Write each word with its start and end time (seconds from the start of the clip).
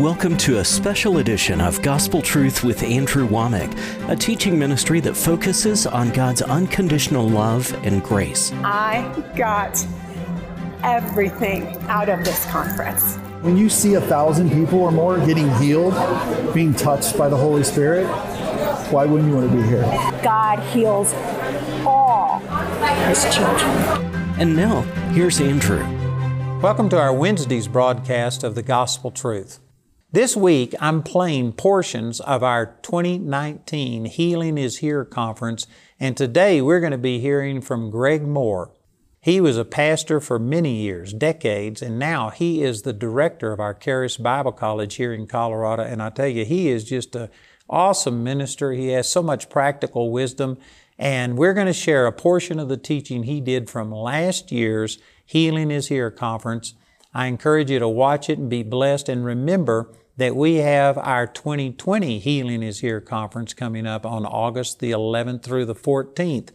Welcome 0.00 0.38
to 0.38 0.58
a 0.58 0.64
special 0.64 1.18
edition 1.18 1.60
of 1.60 1.82
Gospel 1.82 2.22
Truth 2.22 2.64
with 2.64 2.82
Andrew 2.82 3.28
Wommack, 3.28 4.08
a 4.08 4.16
teaching 4.16 4.58
ministry 4.58 5.00
that 5.00 5.14
focuses 5.14 5.86
on 5.86 6.10
God's 6.12 6.40
unconditional 6.40 7.28
love 7.28 7.70
and 7.84 8.02
grace. 8.02 8.52
I 8.64 9.02
got 9.36 9.86
everything 10.82 11.76
out 11.88 12.08
of 12.08 12.24
this 12.24 12.46
conference. 12.46 13.16
When 13.42 13.58
you 13.58 13.68
see 13.68 13.94
a 13.94 14.00
thousand 14.00 14.50
people 14.50 14.80
or 14.80 14.90
more 14.90 15.18
getting 15.26 15.54
healed, 15.56 15.92
being 16.54 16.72
touched 16.72 17.18
by 17.18 17.28
the 17.28 17.36
Holy 17.36 17.62
Spirit, 17.62 18.06
why 18.90 19.04
wouldn't 19.04 19.28
you 19.28 19.36
want 19.36 19.50
to 19.50 19.56
be 19.56 19.62
here? 19.62 19.82
God 20.22 20.58
heals 20.70 21.12
all 21.86 22.38
his 23.08 23.24
children. 23.34 23.70
And 24.40 24.56
now, 24.56 24.80
here's 25.12 25.38
Andrew. 25.38 25.84
Welcome 26.62 26.88
to 26.88 26.98
our 26.98 27.12
Wednesday's 27.12 27.68
broadcast 27.68 28.42
of 28.42 28.54
the 28.54 28.62
Gospel 28.62 29.10
Truth. 29.10 29.60
This 30.14 30.36
week, 30.36 30.74
I'm 30.78 31.02
playing 31.02 31.54
portions 31.54 32.20
of 32.20 32.42
our 32.42 32.76
2019 32.82 34.04
Healing 34.04 34.58
is 34.58 34.76
Here 34.76 35.06
conference, 35.06 35.66
and 35.98 36.14
today 36.14 36.60
we're 36.60 36.80
going 36.80 36.92
to 36.92 36.98
be 36.98 37.18
hearing 37.18 37.62
from 37.62 37.88
Greg 37.88 38.22
Mohr. 38.22 38.72
He 39.22 39.40
was 39.40 39.56
a 39.56 39.64
pastor 39.64 40.20
for 40.20 40.38
many 40.38 40.82
years, 40.82 41.14
decades, 41.14 41.80
and 41.80 41.98
now 41.98 42.28
he 42.28 42.62
is 42.62 42.82
the 42.82 42.92
director 42.92 43.52
of 43.52 43.60
our 43.60 43.72
Charis 43.72 44.18
Bible 44.18 44.52
College 44.52 44.96
here 44.96 45.14
in 45.14 45.26
Colorado. 45.26 45.82
And 45.82 46.02
I 46.02 46.10
tell 46.10 46.28
you, 46.28 46.44
he 46.44 46.68
is 46.68 46.84
just 46.84 47.16
an 47.16 47.30
awesome 47.70 48.22
minister. 48.22 48.72
He 48.72 48.88
has 48.88 49.08
so 49.10 49.22
much 49.22 49.48
practical 49.48 50.12
wisdom, 50.12 50.58
and 50.98 51.38
we're 51.38 51.54
going 51.54 51.68
to 51.68 51.72
share 51.72 52.04
a 52.04 52.12
portion 52.12 52.58
of 52.58 52.68
the 52.68 52.76
teaching 52.76 53.22
he 53.22 53.40
did 53.40 53.70
from 53.70 53.90
last 53.90 54.52
year's 54.52 54.98
Healing 55.24 55.70
is 55.70 55.88
Here 55.88 56.10
conference. 56.10 56.74
I 57.14 57.28
encourage 57.28 57.70
you 57.70 57.78
to 57.78 57.88
watch 57.88 58.28
it 58.28 58.38
and 58.38 58.50
be 58.50 58.62
blessed. 58.62 59.08
And 59.08 59.24
remember, 59.24 59.90
that 60.16 60.36
we 60.36 60.56
have 60.56 60.98
our 60.98 61.26
2020 61.26 62.18
Healing 62.18 62.62
is 62.62 62.80
Here 62.80 63.00
conference 63.00 63.54
coming 63.54 63.86
up 63.86 64.04
on 64.04 64.26
August 64.26 64.80
the 64.80 64.90
11th 64.90 65.42
through 65.42 65.64
the 65.64 65.74
14th. 65.74 66.50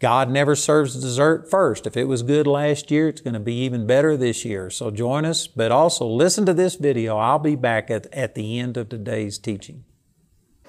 God 0.00 0.28
never 0.28 0.56
serves 0.56 1.00
dessert 1.00 1.50
first. 1.50 1.86
If 1.86 1.96
it 1.96 2.04
was 2.04 2.22
good 2.22 2.46
last 2.46 2.90
year, 2.90 3.08
it's 3.08 3.20
going 3.20 3.34
to 3.34 3.40
be 3.40 3.54
even 3.60 3.86
better 3.86 4.16
this 4.16 4.44
year. 4.44 4.68
So 4.68 4.90
join 4.90 5.24
us, 5.24 5.46
but 5.46 5.70
also 5.70 6.06
listen 6.06 6.44
to 6.46 6.54
this 6.54 6.74
video. 6.74 7.16
I'll 7.16 7.38
be 7.38 7.56
back 7.56 7.90
at, 7.90 8.12
at 8.12 8.34
the 8.34 8.58
end 8.58 8.76
of 8.76 8.88
today's 8.88 9.38
teaching. 9.38 9.84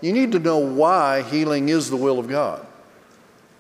You 0.02 0.14
need 0.14 0.32
to 0.34 0.40
know 0.40 0.60
why 0.60 1.24
healing 1.24 1.70
is 1.70 1.90
the 1.90 1.98
will 1.98 2.20
of 2.20 2.28
God. 2.28 2.66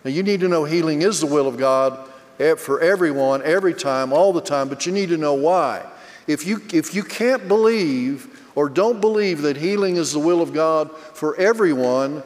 Now, 0.03 0.11
you 0.11 0.21
need 0.21 0.41
to 0.41 0.47
know 0.47 0.65
healing 0.65 1.01
is 1.01 1.19
the 1.19 1.25
will 1.25 1.47
of 1.47 1.57
God 1.57 2.09
for 2.57 2.79
everyone, 2.79 3.41
every 3.43 3.73
time, 3.73 4.13
all 4.13 4.33
the 4.33 4.41
time, 4.41 4.69
but 4.69 4.85
you 4.85 4.91
need 4.91 5.09
to 5.09 5.17
know 5.17 5.33
why. 5.33 5.83
If 6.27 6.45
you, 6.45 6.61
if 6.73 6.93
you 6.93 7.03
can't 7.03 7.47
believe 7.47 8.34
or 8.55 8.69
don't 8.69 9.01
believe 9.01 9.41
that 9.41 9.57
healing 9.57 9.97
is 9.97 10.13
the 10.13 10.19
will 10.19 10.41
of 10.41 10.53
God 10.53 10.89
for 11.13 11.35
everyone, 11.35 12.23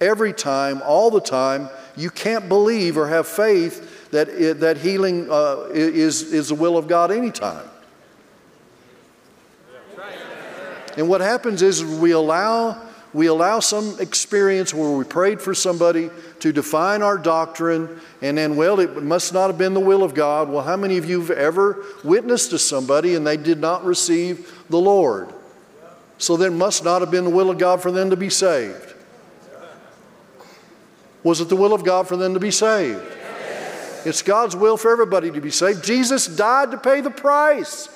every 0.00 0.32
time, 0.32 0.82
all 0.84 1.10
the 1.10 1.20
time, 1.20 1.68
you 1.96 2.10
can't 2.10 2.48
believe 2.48 2.96
or 2.96 3.08
have 3.08 3.26
faith 3.26 4.10
that, 4.10 4.28
it, 4.28 4.60
that 4.60 4.78
healing 4.78 5.30
uh, 5.30 5.68
is, 5.72 6.32
is 6.32 6.48
the 6.48 6.54
will 6.54 6.76
of 6.76 6.86
God 6.86 7.10
anytime. 7.10 7.66
And 10.96 11.08
what 11.08 11.20
happens 11.20 11.62
is 11.62 11.84
we 11.84 12.10
allow, 12.10 12.82
we 13.12 13.26
allow 13.26 13.60
some 13.60 13.96
experience 14.00 14.74
where 14.74 14.90
we 14.90 15.04
prayed 15.04 15.40
for 15.40 15.54
somebody 15.54 16.10
to 16.40 16.52
define 16.52 17.00
our 17.00 17.16
doctrine, 17.16 18.00
and 18.20 18.36
then, 18.36 18.56
well, 18.56 18.80
it 18.80 19.02
must 19.02 19.32
not 19.32 19.46
have 19.46 19.56
been 19.56 19.72
the 19.72 19.80
will 19.80 20.02
of 20.02 20.14
God. 20.14 20.48
Well, 20.48 20.62
how 20.62 20.76
many 20.76 20.98
of 20.98 21.08
you 21.08 21.20
have 21.20 21.30
ever 21.30 21.84
witnessed 22.02 22.50
to 22.50 22.58
somebody 22.58 23.14
and 23.14 23.26
they 23.26 23.36
did 23.36 23.60
not 23.60 23.84
receive 23.84 24.64
the 24.68 24.80
Lord? 24.80 25.32
So 26.20 26.36
then 26.36 26.58
must 26.58 26.84
not 26.84 27.00
have 27.00 27.10
been 27.10 27.24
the 27.24 27.30
will 27.30 27.48
of 27.48 27.56
God 27.56 27.80
for 27.80 27.90
them 27.90 28.10
to 28.10 28.16
be 28.16 28.28
saved. 28.28 28.92
Was 31.22 31.40
it 31.40 31.48
the 31.48 31.56
will 31.56 31.72
of 31.72 31.82
God 31.82 32.06
for 32.06 32.16
them 32.18 32.34
to 32.34 32.40
be 32.40 32.50
saved? 32.50 33.02
Yes. 33.02 34.06
It's 34.06 34.22
God's 34.22 34.54
will 34.54 34.76
for 34.76 34.92
everybody 34.92 35.30
to 35.30 35.40
be 35.40 35.50
saved. 35.50 35.82
Jesus 35.82 36.26
died 36.26 36.72
to 36.72 36.76
pay 36.76 37.00
the 37.00 37.10
price 37.10 37.88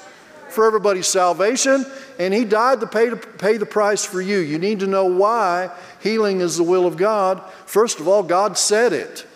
for 0.48 0.66
everybody's 0.66 1.06
salvation, 1.06 1.84
and 2.18 2.32
He 2.32 2.46
died 2.46 2.80
to 2.80 2.86
pay, 2.86 3.10
to 3.10 3.16
pay 3.16 3.58
the 3.58 3.66
price 3.66 4.06
for 4.06 4.22
you. 4.22 4.38
You 4.38 4.58
need 4.58 4.80
to 4.80 4.86
know 4.86 5.04
why 5.04 5.70
healing 6.00 6.40
is 6.40 6.56
the 6.56 6.62
will 6.62 6.86
of 6.86 6.96
God. 6.96 7.42
First 7.66 8.00
of 8.00 8.08
all, 8.08 8.22
God 8.22 8.56
said 8.56 8.94
it, 8.94 9.26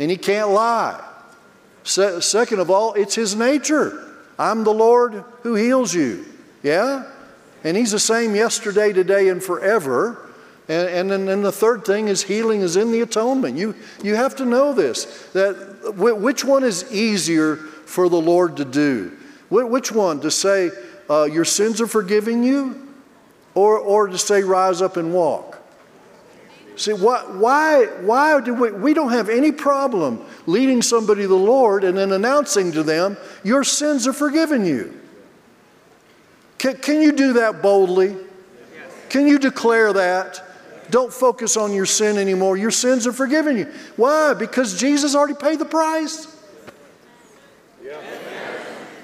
and 0.00 0.10
He 0.10 0.16
can't 0.16 0.50
lie. 0.50 1.00
Se- 1.84 2.22
second 2.22 2.58
of 2.58 2.72
all, 2.72 2.94
it's 2.94 3.14
His 3.14 3.36
nature. 3.36 4.02
I'm 4.36 4.64
the 4.64 4.74
Lord 4.74 5.22
who 5.44 5.54
heals 5.54 5.94
you. 5.94 6.24
Yeah? 6.64 7.04
And 7.66 7.76
He's 7.76 7.90
the 7.90 7.98
same 7.98 8.36
yesterday, 8.36 8.92
today, 8.92 9.28
and 9.28 9.42
forever. 9.42 10.30
And, 10.68 10.88
and 10.88 11.10
then 11.10 11.28
and 11.28 11.44
the 11.44 11.50
third 11.50 11.84
thing 11.84 12.06
is 12.06 12.22
healing 12.22 12.60
is 12.60 12.76
in 12.76 12.92
the 12.92 13.00
atonement. 13.00 13.58
You, 13.58 13.74
you 14.04 14.14
have 14.14 14.36
to 14.36 14.44
know 14.44 14.72
this 14.72 15.04
that 15.32 15.94
which 15.96 16.44
one 16.44 16.62
is 16.62 16.92
easier 16.92 17.56
for 17.56 18.08
the 18.08 18.20
Lord 18.20 18.56
to 18.58 18.64
do? 18.64 19.16
Wh- 19.48 19.68
which 19.68 19.90
one? 19.90 20.20
To 20.20 20.30
say, 20.30 20.70
uh, 21.10 21.24
Your 21.24 21.44
sins 21.44 21.80
are 21.80 21.88
forgiving 21.88 22.44
you? 22.44 22.86
Or, 23.56 23.78
or 23.78 24.06
to 24.06 24.18
say, 24.18 24.42
Rise 24.42 24.80
up 24.80 24.96
and 24.96 25.12
walk? 25.12 25.58
See, 26.76 26.92
why, 26.92 27.22
why, 27.22 27.86
why 28.02 28.40
do 28.42 28.54
we, 28.54 28.70
we 28.70 28.94
don't 28.94 29.10
have 29.10 29.28
any 29.28 29.50
problem 29.50 30.24
leading 30.46 30.82
somebody 30.82 31.22
to 31.22 31.28
the 31.28 31.34
Lord 31.34 31.82
and 31.82 31.98
then 31.98 32.12
announcing 32.12 32.70
to 32.72 32.84
them, 32.84 33.16
Your 33.42 33.64
sins 33.64 34.06
are 34.06 34.12
forgiven 34.12 34.64
you? 34.64 35.00
Can, 36.66 36.76
can 36.78 37.00
you 37.00 37.12
do 37.12 37.34
that 37.34 37.62
boldly? 37.62 38.16
Can 39.08 39.28
you 39.28 39.38
declare 39.38 39.92
that? 39.92 40.42
Don't 40.90 41.12
focus 41.12 41.56
on 41.56 41.72
your 41.72 41.86
sin 41.86 42.18
anymore. 42.18 42.56
Your 42.56 42.72
sins 42.72 43.06
are 43.06 43.12
forgiven 43.12 43.56
you. 43.56 43.72
Why? 43.94 44.34
Because 44.34 44.76
Jesus 44.76 45.14
already 45.14 45.34
paid 45.34 45.60
the 45.60 45.64
price. 45.64 46.26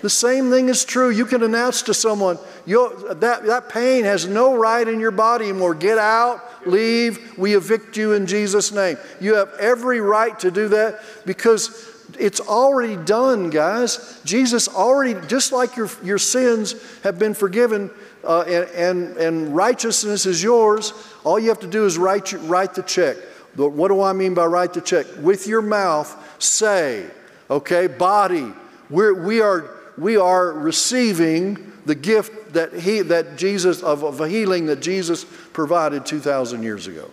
The 0.00 0.11
same 0.11 0.50
thing 0.50 0.69
is 0.71 0.84
true. 0.84 1.11
You 1.11 1.25
can 1.25 1.45
announce 1.45 1.83
to 1.83 1.95
someone, 1.95 2.37
that, 2.67 3.43
that 3.47 3.69
pain 3.69 4.03
has 4.03 4.27
no 4.27 4.56
right 4.56 4.87
in 4.87 4.99
your 4.99 5.12
body 5.12 5.49
anymore. 5.49 5.77
Get 5.77 5.99
out, 5.99 6.67
leave, 6.67 7.39
we 7.39 7.55
evict 7.55 7.97
you 7.97 8.15
in 8.15 8.27
Jesus' 8.27 8.73
name. 8.73 8.97
You 9.21 9.37
have 9.37 9.53
every 9.61 10.00
right 10.00 10.37
to 10.41 10.50
do 10.50 10.67
that 10.71 11.00
because 11.25 11.92
it's 12.19 12.41
already 12.41 12.97
done, 12.97 13.50
guys. 13.50 14.21
Jesus 14.25 14.69
already, 14.69 15.15
just 15.27 15.53
like 15.53 15.77
your, 15.77 15.91
your 16.03 16.19
sins 16.19 16.75
have 17.03 17.19
been 17.19 17.34
forgiven 17.34 17.91
uh, 18.25 18.43
and, 18.43 18.69
and, 18.71 19.17
and 19.17 19.56
righteousness 19.56 20.27
is 20.27 20.43
yours, 20.43 20.93
all 21.25 21.39
you 21.39 21.49
have 21.49 21.61
to 21.61 21.67
do 21.67 21.84
is 21.84 21.99
write, 21.99 22.33
write 22.33 22.75
the 22.75 22.83
check. 22.83 23.17
But 23.56 23.71
what 23.71 23.89
do 23.89 24.00
I 24.00 24.12
mean 24.12 24.34
by 24.34 24.47
write 24.47 24.73
the 24.73 24.81
check? 24.81 25.06
With 25.21 25.47
your 25.47 25.62
mouth, 25.62 26.17
say, 26.43 27.06
okay, 27.50 27.87
body, 27.87 28.53
we're, 28.89 29.15
we, 29.15 29.41
are, 29.41 29.71
we 29.99 30.17
are 30.17 30.53
receiving 30.53 31.73
the 31.84 31.94
gift 31.94 32.55
that, 32.55 32.73
he, 32.73 33.00
that 33.00 33.37
Jesus, 33.37 33.83
of, 33.83 34.05
of 34.05 34.29
healing 34.29 34.67
that 34.67 34.81
Jesus 34.81 35.25
provided 35.53 36.06
2,000 36.06 36.62
years 36.62 36.87
ago. 36.87 37.11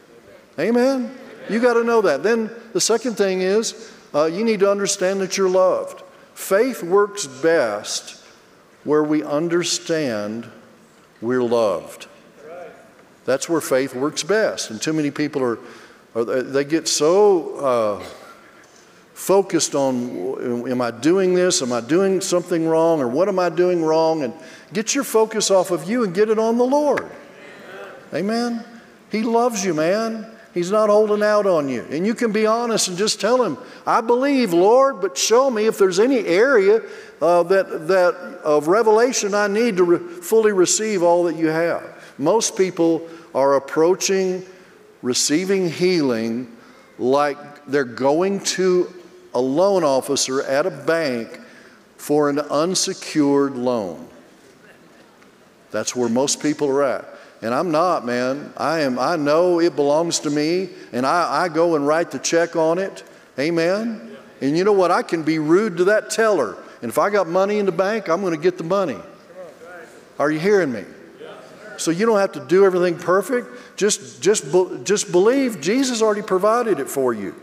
Amen? 0.60 1.16
You 1.50 1.60
got 1.60 1.74
to 1.74 1.84
know 1.84 2.02
that. 2.02 2.22
Then 2.22 2.52
the 2.74 2.82
second 2.82 3.16
thing 3.16 3.42
is, 3.42 3.92
uh, 4.14 4.26
you 4.26 4.44
need 4.44 4.60
to 4.62 4.70
understand 4.70 5.22
that 5.22 5.38
you're 5.38 5.50
loved. 5.50 6.04
Faith 6.34 6.82
works 6.84 7.28
best 7.28 8.24
where 8.84 9.04
we 9.04 9.24
understand 9.24 10.50
we're 11.22 11.44
loved. 11.44 12.08
That's 13.26 13.48
where 13.48 13.62
faith 13.62 13.94
works 13.94 14.24
best. 14.24 14.72
And 14.72 14.82
too 14.82 14.94
many 14.94 15.12
people 15.12 15.44
are, 15.44 15.60
are 16.16 16.42
they 16.42 16.64
get 16.64 16.88
so 16.88 17.58
uh, 17.58 18.04
focused 19.14 19.76
on, 19.76 20.66
am 20.68 20.82
I 20.82 20.92
doing 20.92 21.36
this? 21.36 21.62
Am 21.62 21.72
I 21.72 21.82
doing 21.82 22.22
something 22.22 22.68
wrong? 22.68 23.02
Or 23.02 23.08
what 23.08 23.28
am 23.28 23.38
I 23.38 23.50
doing 23.50 23.84
wrong? 23.84 24.24
And 24.24 24.34
get 24.74 24.96
your 24.96 25.04
focus 25.04 25.52
off 25.52 25.72
of 25.72 25.88
you 25.88 26.04
and 26.04 26.16
get 26.16 26.30
it 26.30 26.40
on 26.40 26.58
the 26.58 26.64
Lord. 26.64 27.12
Amen. 28.14 28.56
Amen. 28.56 28.66
He 29.12 29.22
loves 29.22 29.64
you, 29.64 29.74
man. 29.74 30.26
He's 30.60 30.72
not 30.72 30.90
holding 30.90 31.24
out 31.24 31.46
on 31.46 31.70
you. 31.70 31.88
And 31.90 32.06
you 32.06 32.14
can 32.14 32.34
be 32.34 32.46
honest 32.46 32.90
and 32.90 32.98
just 32.98 33.22
tell 33.22 33.42
him, 33.42 33.58
I 33.88 34.02
believe, 34.02 34.52
Lord, 34.52 35.00
but 35.00 35.18
show 35.18 35.50
me 35.50 35.68
if 35.68 35.78
there's 35.78 36.00
any 36.00 36.18
area 36.18 36.82
uh, 37.22 37.44
that, 37.44 37.88
that 37.88 38.16
of 38.44 38.68
revelation 38.68 39.34
I 39.34 39.48
need 39.48 39.78
to 39.78 39.86
re- 39.86 40.22
fully 40.22 40.52
receive 40.52 41.02
all 41.02 41.24
that 41.24 41.38
you 41.38 41.48
have. 41.48 42.04
Most 42.18 42.58
people 42.58 43.08
are 43.34 43.56
approaching 43.56 44.46
receiving 45.02 45.70
healing 45.70 46.54
like 46.98 47.38
they're 47.66 47.86
going 47.86 48.42
to 48.42 48.94
a 49.34 49.40
loan 49.40 49.86
officer 49.86 50.42
at 50.42 50.66
a 50.66 50.72
bank 50.72 51.40
for 51.96 52.30
an 52.30 52.38
unsecured 52.38 53.56
loan. 53.56 54.06
That's 55.72 55.96
where 55.96 56.10
most 56.10 56.42
people 56.42 56.68
are 56.68 56.84
at. 56.84 57.09
And 57.42 57.54
I'm 57.54 57.72
not, 57.72 58.06
man. 58.06 58.54
I 58.58 58.82
am, 58.82 59.00
I 59.00 59.16
know 59.16 59.60
it 59.60 59.76
belongs 59.76 60.20
to 60.22 60.30
me, 60.30 60.70
and 60.92 61.06
I, 61.06 61.44
I 61.44 61.50
go 61.50 61.76
and 61.76 61.88
write 61.88 62.12
the 62.12 62.20
check 62.20 62.56
on 62.56 62.80
it. 62.80 63.04
Amen. 63.38 64.18
And 64.42 64.58
you 64.58 64.64
know 64.64 64.74
what? 64.74 64.92
I 64.92 65.02
can 65.02 65.24
be 65.24 65.40
rude 65.40 65.78
to 65.78 65.86
that 65.86 66.10
teller. 66.10 66.58
And 66.82 66.90
if 66.90 66.98
I 66.98 67.10
got 67.10 67.28
money 67.28 67.60
in 67.60 67.66
the 67.66 67.72
bank, 67.72 68.10
I'm 68.10 68.22
going 68.22 68.36
to 68.36 68.42
get 68.42 68.58
the 68.58 68.64
money. 68.64 68.98
Are 70.18 70.30
you 70.30 70.40
hearing 70.40 70.72
me? 70.72 70.84
So 71.78 71.92
you 71.92 72.06
don't 72.06 72.20
have 72.20 72.34
to 72.34 72.42
do 72.42 72.66
everything 72.66 72.98
perfect. 72.98 73.48
Just, 73.78 74.22
just, 74.22 74.46
just 74.84 75.12
believe 75.12 75.62
Jesus 75.62 76.02
already 76.02 76.22
provided 76.22 76.80
it 76.82 76.90
for 76.90 77.14
you. 77.14 77.34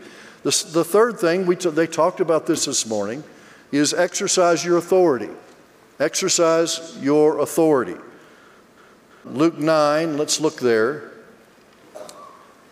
The, 0.43 0.65
the 0.73 0.83
third 0.83 1.19
thing, 1.19 1.47
we 1.47 1.55
t- 1.55 1.71
they 1.71 1.87
talked 1.87 2.19
about 2.19 2.45
this 2.45 2.65
this 2.65 2.85
morning, 2.85 3.23
is 3.71 3.95
exercise 3.95 4.63
your 4.63 4.77
authority. 4.77 5.29
Exercise 5.99 6.95
your 7.01 7.39
authority. 7.39 7.95
Luke 9.31 9.57
9, 9.57 10.17
let's 10.17 10.39
look 10.39 10.59
there. 10.59 11.11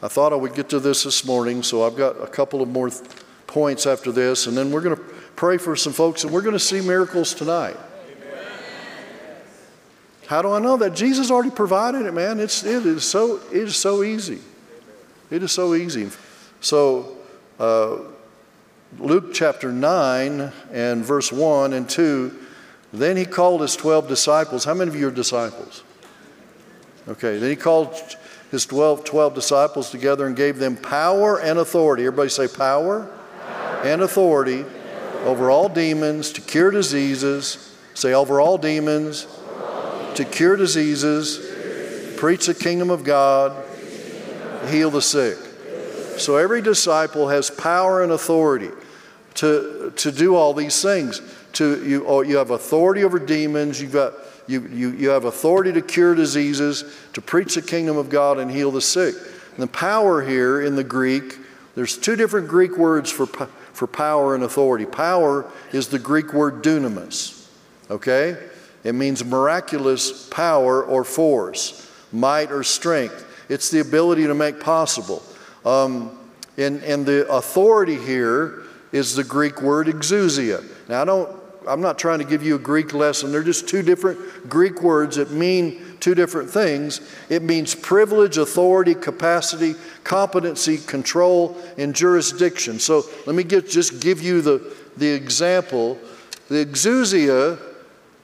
I 0.01 0.07
thought 0.07 0.33
I 0.33 0.35
would 0.35 0.53
get 0.53 0.69
to 0.69 0.79
this 0.79 1.03
this 1.03 1.25
morning, 1.25 1.63
so 1.63 1.85
I've 1.85 1.95
got 1.95 2.21
a 2.21 2.27
couple 2.27 2.61
of 2.61 2.69
more 2.69 2.89
th- 2.89 3.01
points 3.47 3.85
after 3.85 4.11
this, 4.11 4.47
and 4.47 4.55
then 4.55 4.71
we're 4.71 4.81
going 4.81 4.95
to 4.95 5.03
pray 5.35 5.57
for 5.57 5.75
some 5.75 5.93
folks, 5.93 6.23
and 6.23 6.31
we're 6.31 6.41
going 6.41 6.53
to 6.53 6.59
see 6.59 6.81
miracles 6.81 7.33
tonight. 7.33 7.77
How 10.27 10.41
do 10.41 10.51
I 10.51 10.59
know 10.59 10.77
that? 10.77 10.95
Jesus 10.95 11.29
already 11.29 11.51
provided 11.51 12.05
it, 12.05 12.13
man. 12.13 12.39
It's, 12.39 12.63
it, 12.63 12.85
is 12.85 13.03
so, 13.03 13.39
it 13.51 13.63
is 13.63 13.75
so 13.75 14.03
easy. 14.03 14.39
It 15.29 15.43
is 15.43 15.51
so 15.51 15.75
easy. 15.75 16.09
So, 16.61 17.17
uh, 17.59 17.99
Luke 18.97 19.33
chapter 19.33 19.71
9 19.71 20.51
and 20.71 21.05
verse 21.05 21.31
1 21.31 21.73
and 21.73 21.89
2, 21.89 22.39
then 22.93 23.17
he 23.17 23.25
called 23.25 23.61
his 23.61 23.75
12 23.75 24.07
disciples. 24.07 24.65
How 24.65 24.73
many 24.73 24.89
of 24.89 24.95
you 24.95 25.07
are 25.07 25.11
disciples? 25.11 25.83
Okay, 27.07 27.37
then 27.37 27.49
he 27.49 27.55
called 27.55 27.95
his 28.51 28.65
12, 28.65 29.03
12 29.03 29.33
disciples 29.33 29.89
together 29.91 30.27
and 30.27 30.35
gave 30.35 30.57
them 30.57 30.75
power 30.75 31.39
and 31.39 31.59
authority. 31.59 32.05
Everybody 32.05 32.29
say 32.29 32.47
power, 32.47 33.07
power. 33.39 33.81
and 33.83 34.01
authority 34.01 34.65
over 35.23 35.49
all 35.49 35.69
demons 35.69 36.31
to 36.33 36.41
cure 36.41 36.71
diseases. 36.71 37.75
Say 37.93 38.13
over 38.13 38.41
all 38.41 38.57
demons 38.57 39.27
to 40.15 40.23
cure 40.23 40.55
diseases, 40.55 42.15
preach 42.17 42.45
the 42.47 42.53
kingdom 42.53 42.89
of 42.89 43.03
God, 43.03 43.65
heal 44.69 44.89
the 44.89 45.01
sick. 45.01 45.37
So 46.17 46.37
every 46.37 46.61
disciple 46.61 47.27
has 47.27 47.49
power 47.49 48.01
and 48.01 48.13
authority 48.13 48.69
to, 49.35 49.91
to 49.97 50.11
do 50.11 50.35
all 50.35 50.53
these 50.53 50.81
things. 50.81 51.21
To, 51.53 51.85
you, 51.85 52.05
oh, 52.07 52.21
you 52.21 52.37
have 52.37 52.51
authority 52.51 53.03
over 53.03 53.19
demons, 53.19 53.81
you've 53.81 53.93
got, 53.93 54.13
you, 54.47 54.67
you, 54.67 54.91
you 54.91 55.09
have 55.09 55.25
authority 55.25 55.73
to 55.73 55.81
cure 55.81 56.15
diseases, 56.15 56.83
to 57.13 57.21
preach 57.21 57.55
the 57.55 57.61
kingdom 57.61 57.97
of 57.97 58.09
God 58.09 58.37
and 58.39 58.49
heal 58.51 58.71
the 58.71 58.81
sick. 58.81 59.15
And 59.53 59.63
the 59.63 59.67
power 59.67 60.21
here 60.21 60.61
in 60.61 60.75
the 60.75 60.83
Greek, 60.83 61.37
there's 61.75 61.97
two 61.97 62.15
different 62.15 62.47
Greek 62.47 62.77
words 62.77 63.09
for, 63.09 63.25
for 63.25 63.87
power 63.87 64.35
and 64.35 64.43
authority. 64.43 64.85
Power 64.85 65.49
is 65.71 65.87
the 65.87 65.99
Greek 65.99 66.33
word 66.33 66.63
dunamis, 66.63 67.47
okay? 67.89 68.37
It 68.83 68.93
means 68.93 69.25
miraculous 69.25 70.27
power 70.29 70.83
or 70.83 71.03
force, 71.03 71.91
might 72.11 72.51
or 72.51 72.63
strength. 72.63 73.25
It's 73.49 73.71
the 73.71 73.79
ability 73.79 74.27
to 74.27 74.35
make 74.35 74.59
possible. 74.59 75.23
Um, 75.65 76.17
and, 76.57 76.83
and 76.83 77.05
the 77.05 77.27
authority 77.29 77.95
here 77.95 78.63
is 78.91 79.15
the 79.15 79.23
Greek 79.23 79.61
word 79.61 79.87
exousia. 79.87 80.63
Now, 80.87 81.01
I 81.01 81.05
don't, 81.05 81.35
I'm 81.67 81.81
not 81.81 81.97
trying 81.97 82.19
to 82.19 82.25
give 82.25 82.43
you 82.43 82.55
a 82.55 82.59
Greek 82.59 82.93
lesson. 82.93 83.31
They're 83.31 83.43
just 83.43 83.67
two 83.67 83.81
different 83.81 84.49
Greek 84.49 84.81
words 84.81 85.15
that 85.17 85.31
mean 85.31 85.97
two 85.99 86.15
different 86.15 86.49
things. 86.49 87.01
It 87.29 87.41
means 87.41 87.73
privilege, 87.73 88.37
authority, 88.37 88.93
capacity, 88.93 89.75
competency, 90.03 90.77
control, 90.77 91.57
and 91.77 91.95
jurisdiction. 91.95 92.79
So 92.79 93.03
let 93.25 93.35
me 93.35 93.43
get, 93.43 93.69
just 93.69 94.01
give 94.01 94.21
you 94.21 94.41
the, 94.41 94.75
the 94.97 95.09
example. 95.09 95.97
The 96.49 96.65
exousia 96.65 97.59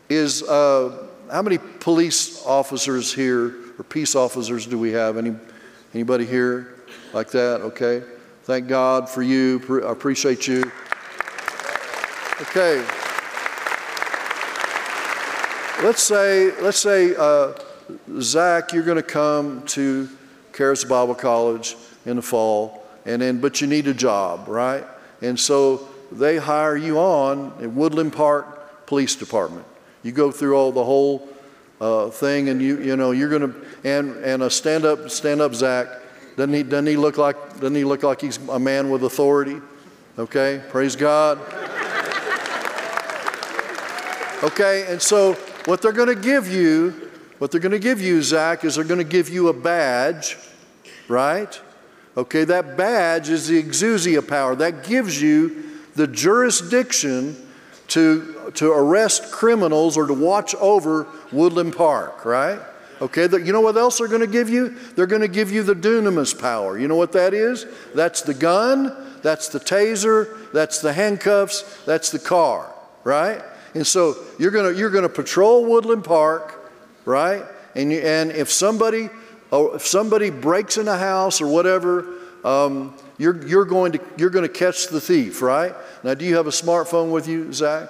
is 0.10 0.44
uh, 0.44 1.08
how 1.32 1.42
many 1.42 1.58
police 1.58 2.46
officers 2.46 3.14
here 3.14 3.56
or 3.80 3.84
peace 3.84 4.16
officers 4.16 4.66
do 4.68 4.78
we 4.78 4.92
have? 4.92 5.18
Any, 5.18 5.36
anybody 5.94 6.26
here 6.26 6.76
like 7.14 7.32
that? 7.32 7.62
Okay. 7.62 8.04
Thank 8.44 8.68
God 8.68 9.10
for 9.10 9.24
you. 9.24 9.84
I 9.86 9.92
appreciate 9.92 10.48
you. 10.48 10.72
Okay. 12.42 13.01
Let's 15.84 16.04
say, 16.04 16.52
let's 16.62 16.78
say, 16.78 17.16
uh, 17.18 17.54
Zach, 18.20 18.72
you're 18.72 18.84
going 18.84 18.98
to 18.98 19.04
come 19.04 19.64
to 19.68 20.08
Charis 20.54 20.84
Bible 20.84 21.16
College 21.16 21.76
in 22.06 22.18
the 22.18 22.22
fall, 22.22 22.86
and 23.04 23.20
then, 23.20 23.42
but 23.42 23.62
you 23.62 23.68
need 23.68 23.88
a 23.88 23.94
job, 23.96 24.48
right? 24.48 24.86
And 25.24 25.40
so 25.40 25.90
they 26.12 26.38
hire 26.38 26.78
you 26.78 27.00
on 27.00 27.52
at 27.60 27.72
Woodland 27.72 28.14
Park 28.14 28.86
Police 28.86 29.16
Department. 29.16 29.66
You 30.04 30.12
go 30.12 30.30
through 30.30 30.56
all 30.56 30.72
the 30.72 30.84
whole 30.84 31.28
uh, 31.80 32.10
thing, 32.12 32.50
and 32.50 32.62
you 32.62 32.80
you 32.80 32.96
know 32.96 33.10
you're 33.10 33.30
gonna 33.30 33.54
and 33.84 34.18
and 34.24 34.44
a 34.44 34.52
stand 34.52 34.86
up 34.86 35.10
stand 35.10 35.42
up 35.42 35.56
Zach 35.56 35.88
doesn't 36.38 36.54
he 36.54 36.62
doesn't 36.62 36.86
he 36.86 36.96
look 36.96 37.18
like 37.18 37.54
doesn't 37.60 37.74
he 37.74 37.86
look 37.86 38.04
like 38.04 38.22
he's 38.22 38.38
a 38.50 38.60
man 38.60 38.92
with 38.92 39.04
authority? 39.04 39.60
Okay, 40.20 40.62
praise 40.70 40.96
God. 40.96 41.40
Okay, 44.44 44.88
and 44.92 45.00
so 45.00 45.38
what 45.66 45.82
they're 45.82 45.92
going 45.92 46.08
to 46.08 46.22
give 46.22 46.48
you, 46.48 47.10
what 47.38 47.52
they're 47.52 47.62
going 47.62 47.72
to 47.72 47.80
give 47.80 48.02
you, 48.02 48.22
Zach, 48.22 48.64
is 48.64 48.76
they're 48.76 48.84
going 48.84 49.00
to 49.00 49.04
give 49.04 49.30
you 49.30 49.48
a 49.50 49.54
badge, 49.54 50.38
right? 51.08 51.60
Okay, 52.18 52.44
that 52.44 52.78
badge 52.78 53.30
is 53.30 53.48
the 53.48 53.62
exousia 53.62 54.28
power. 54.28 54.56
That 54.56 54.84
gives 54.84 55.22
you 55.22 55.64
the 55.96 56.08
jurisdiction 56.08 57.36
to, 57.90 58.52
to 58.56 58.72
arrest 58.72 59.32
criminals 59.32 59.98
or 59.98 60.08
to 60.08 60.14
watch 60.14 60.56
over 60.56 61.08
Woodland 61.32 61.76
Park, 61.76 62.26
right? 62.26 62.60
Okay, 63.02 63.28
the, 63.28 63.42
you 63.42 63.52
know 63.52 63.62
what 63.62 63.78
else 63.78 63.98
they're 63.98 64.08
going 64.08 64.22
to 64.22 64.28
give 64.28 64.50
you? 64.50 64.70
They're 64.96 65.08
going 65.08 65.22
to 65.22 65.28
give 65.28 65.52
you 65.52 65.64
the 65.64 65.74
dunamis 65.74 66.40
power. 66.40 66.78
You 66.78 66.88
know 66.88 66.96
what 66.96 67.12
that 67.14 67.34
is? 67.34 67.66
That's 67.96 68.22
the 68.22 68.34
gun, 68.34 68.96
that's 69.24 69.50
the 69.50 69.60
taser, 69.60 70.52
that's 70.54 70.82
the 70.82 70.94
handcuffs, 70.94 71.84
that's 71.86 72.12
the 72.12 72.20
car, 72.20 72.72
right? 73.04 73.42
And 73.74 73.86
so 73.86 74.18
you're 74.38 74.52
going 74.52 74.76
you're 74.78 74.90
to 74.90 75.10
patrol 75.10 75.66
Woodland 75.66 76.04
Park, 76.04 76.72
right? 77.06 77.44
And 77.76 77.92
you, 77.92 78.00
and 78.00 78.32
if 78.32 78.52
somebody 78.52 79.10
oh, 79.52 79.74
if 79.74 79.86
somebody 79.86 80.30
breaks 80.30 80.78
in 80.78 80.88
a 80.88 80.98
house 80.98 81.42
or 81.42 81.48
whatever, 81.48 82.08
um, 82.44 82.96
you're, 83.18 83.46
you're, 83.48 83.66
going 83.66 83.92
to, 83.94 84.00
you're 84.18 84.30
going 84.30 84.48
to 84.48 84.54
catch 84.54 84.88
the 84.88 85.02
thief, 85.02 85.42
right? 85.42 85.76
Now, 86.04 86.14
do 86.14 86.26
you 86.26 86.36
have 86.38 86.48
a 86.48 86.52
smartphone 86.52 87.12
with 87.12 87.28
you, 87.28 87.54
Zach? 87.54 87.90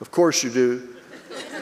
Of 0.00 0.10
course 0.10 0.44
you 0.44 0.50
do. 0.50 0.88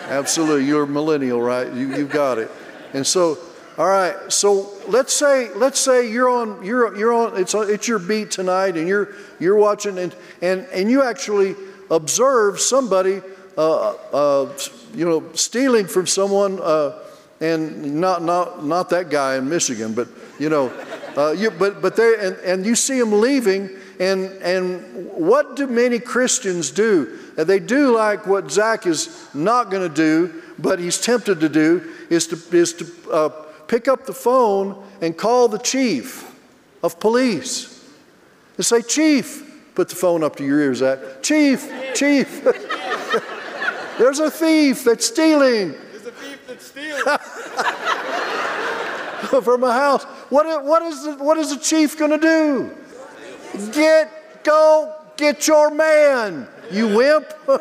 Absolutely. 0.02 0.66
You're 0.66 0.84
a 0.84 0.88
millennial, 0.88 1.40
right? 1.40 1.72
You, 1.72 1.96
you've 1.96 2.10
got 2.10 2.38
it. 2.38 2.50
And 2.92 3.06
so, 3.06 3.38
all 3.78 3.88
right, 3.88 4.32
so 4.32 4.72
let's 4.88 5.12
say 5.12 5.52
let's 5.54 5.78
say 5.78 6.10
you're 6.10 6.30
on 6.30 6.64
you're 6.64 6.96
you're 6.96 7.12
on 7.12 7.36
it's 7.36 7.52
it's 7.52 7.86
your 7.86 7.98
beat 7.98 8.30
tonight 8.30 8.74
and 8.76 8.88
you're 8.88 9.14
you're 9.38 9.56
watching 9.56 9.98
and 9.98 10.16
and 10.40 10.66
and 10.72 10.90
you 10.90 11.02
actually 11.02 11.54
observe 11.90 12.58
somebody 12.58 13.20
you 13.56 15.04
know 15.04 15.24
stealing 15.34 15.86
from 15.86 16.06
someone 16.06 16.60
uh, 16.60 16.98
and 17.40 18.00
not 18.00 18.22
not 18.22 18.64
not 18.64 18.90
that 18.90 19.10
guy 19.10 19.36
in 19.36 19.48
Michigan, 19.48 19.94
but 19.94 20.08
you 20.38 20.48
know 20.48 20.72
uh, 21.16 21.30
you, 21.30 21.50
but, 21.50 21.80
but 21.80 21.96
they, 21.96 22.14
and, 22.20 22.36
and 22.44 22.66
you 22.66 22.74
see 22.74 22.98
them 22.98 23.20
leaving, 23.20 23.70
and, 23.98 24.30
and 24.42 25.10
what 25.12 25.56
do 25.56 25.66
many 25.66 25.98
Christians 25.98 26.70
do? 26.70 27.18
They 27.36 27.58
do 27.58 27.96
like 27.96 28.26
what 28.26 28.50
Zach 28.50 28.86
is 28.86 29.26
not 29.32 29.70
going 29.70 29.88
to 29.88 29.94
do, 29.94 30.42
but 30.58 30.78
he's 30.78 31.00
tempted 31.00 31.40
to 31.40 31.48
do, 31.48 31.90
is 32.10 32.26
to, 32.28 32.56
is 32.56 32.74
to 32.74 33.10
uh, 33.10 33.28
pick 33.66 33.88
up 33.88 34.04
the 34.04 34.12
phone 34.12 34.84
and 35.00 35.16
call 35.16 35.48
the 35.48 35.58
chief 35.58 36.30
of 36.82 37.00
police 37.00 37.72
and 38.58 38.66
say, 38.66 38.82
Chief, 38.82 39.74
put 39.74 39.88
the 39.88 39.96
phone 39.96 40.22
up 40.22 40.36
to 40.36 40.44
your 40.44 40.60
ears, 40.60 40.78
Zach. 40.78 40.98
Chief, 41.22 41.66
Chief, 41.94 42.44
there's 43.98 44.18
a 44.18 44.30
thief 44.30 44.84
that's 44.84 45.06
stealing. 45.06 45.74
There's 45.92 46.06
a 46.06 46.12
thief 46.12 46.38
that's 46.46 46.66
stealing. 46.66 47.02
from 49.42 49.64
a 49.64 49.72
house. 49.72 50.04
What, 50.30 50.64
what, 50.64 50.82
is 50.82 51.04
the, 51.04 51.16
what 51.16 51.36
is 51.38 51.50
the 51.50 51.58
chief 51.60 51.98
going 51.98 52.12
to 52.12 52.18
do? 52.18 52.70
Get, 53.72 54.44
go, 54.44 54.94
get 55.16 55.46
your 55.46 55.70
man, 55.70 56.48
you 56.70 56.94
wimp. 56.94 57.32
go 57.46 57.58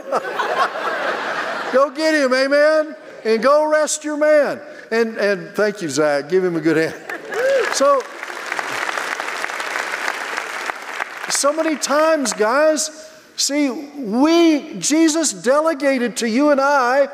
get 1.96 2.16
him, 2.16 2.34
amen? 2.34 2.96
And 3.24 3.42
go 3.42 3.70
arrest 3.70 4.04
your 4.04 4.18
man. 4.18 4.60
And, 4.92 5.18
and 5.18 5.56
thank 5.56 5.82
you, 5.82 5.90
Zach. 5.90 6.28
Give 6.30 6.44
him 6.44 6.56
a 6.56 6.62
good 6.62 6.78
hand. 6.78 7.02
So, 7.74 8.00
so 11.30 11.52
many 11.52 11.76
times, 11.76 12.32
guys, 12.32 13.05
see, 13.36 13.70
we, 13.70 14.76
Jesus 14.80 15.34
delegated 15.34 16.18
to 16.18 16.30
you 16.30 16.52
and 16.52 16.62
I 16.62 17.10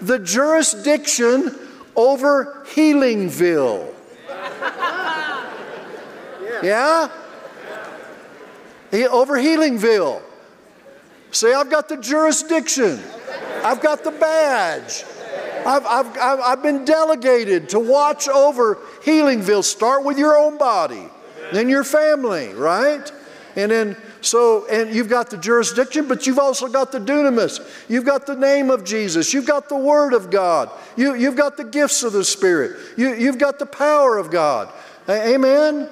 the 0.00 0.18
jurisdiction 0.18 1.56
over 1.94 2.64
Healingville. 2.74 3.94
Yeah? 6.62 7.10
He, 8.92 9.06
over 9.06 9.36
Healingville. 9.36 10.22
See, 11.32 11.52
I've 11.52 11.70
got 11.70 11.88
the 11.88 11.96
jurisdiction, 11.96 13.00
I've 13.64 13.80
got 13.80 14.04
the 14.04 14.10
badge. 14.10 15.04
I've, 15.64 15.86
I've, 15.86 16.16
I've 16.18 16.62
been 16.62 16.84
delegated 16.84 17.68
to 17.70 17.78
watch 17.78 18.28
over 18.28 18.76
Healingville. 19.04 19.62
Start 19.62 20.04
with 20.04 20.18
your 20.18 20.36
own 20.36 20.58
body, 20.58 21.08
then 21.52 21.68
your 21.68 21.84
family, 21.84 22.52
right? 22.52 23.10
And 23.54 23.70
then, 23.70 23.96
so, 24.22 24.66
and 24.68 24.94
you've 24.94 25.08
got 25.08 25.30
the 25.30 25.36
jurisdiction, 25.36 26.06
but 26.06 26.26
you've 26.26 26.38
also 26.38 26.68
got 26.68 26.92
the 26.92 27.00
dunamis. 27.00 27.60
You've 27.88 28.04
got 28.04 28.24
the 28.24 28.36
name 28.36 28.70
of 28.70 28.84
Jesus. 28.84 29.34
You've 29.34 29.46
got 29.46 29.68
the 29.68 29.76
Word 29.76 30.14
of 30.14 30.30
God. 30.30 30.70
You, 30.96 31.14
you've 31.14 31.36
got 31.36 31.56
the 31.56 31.64
gifts 31.64 32.04
of 32.04 32.12
the 32.12 32.24
Spirit. 32.24 32.78
You, 32.96 33.14
you've 33.14 33.38
got 33.38 33.58
the 33.58 33.66
power 33.66 34.18
of 34.18 34.30
God. 34.30 34.72
Amen? 35.08 35.88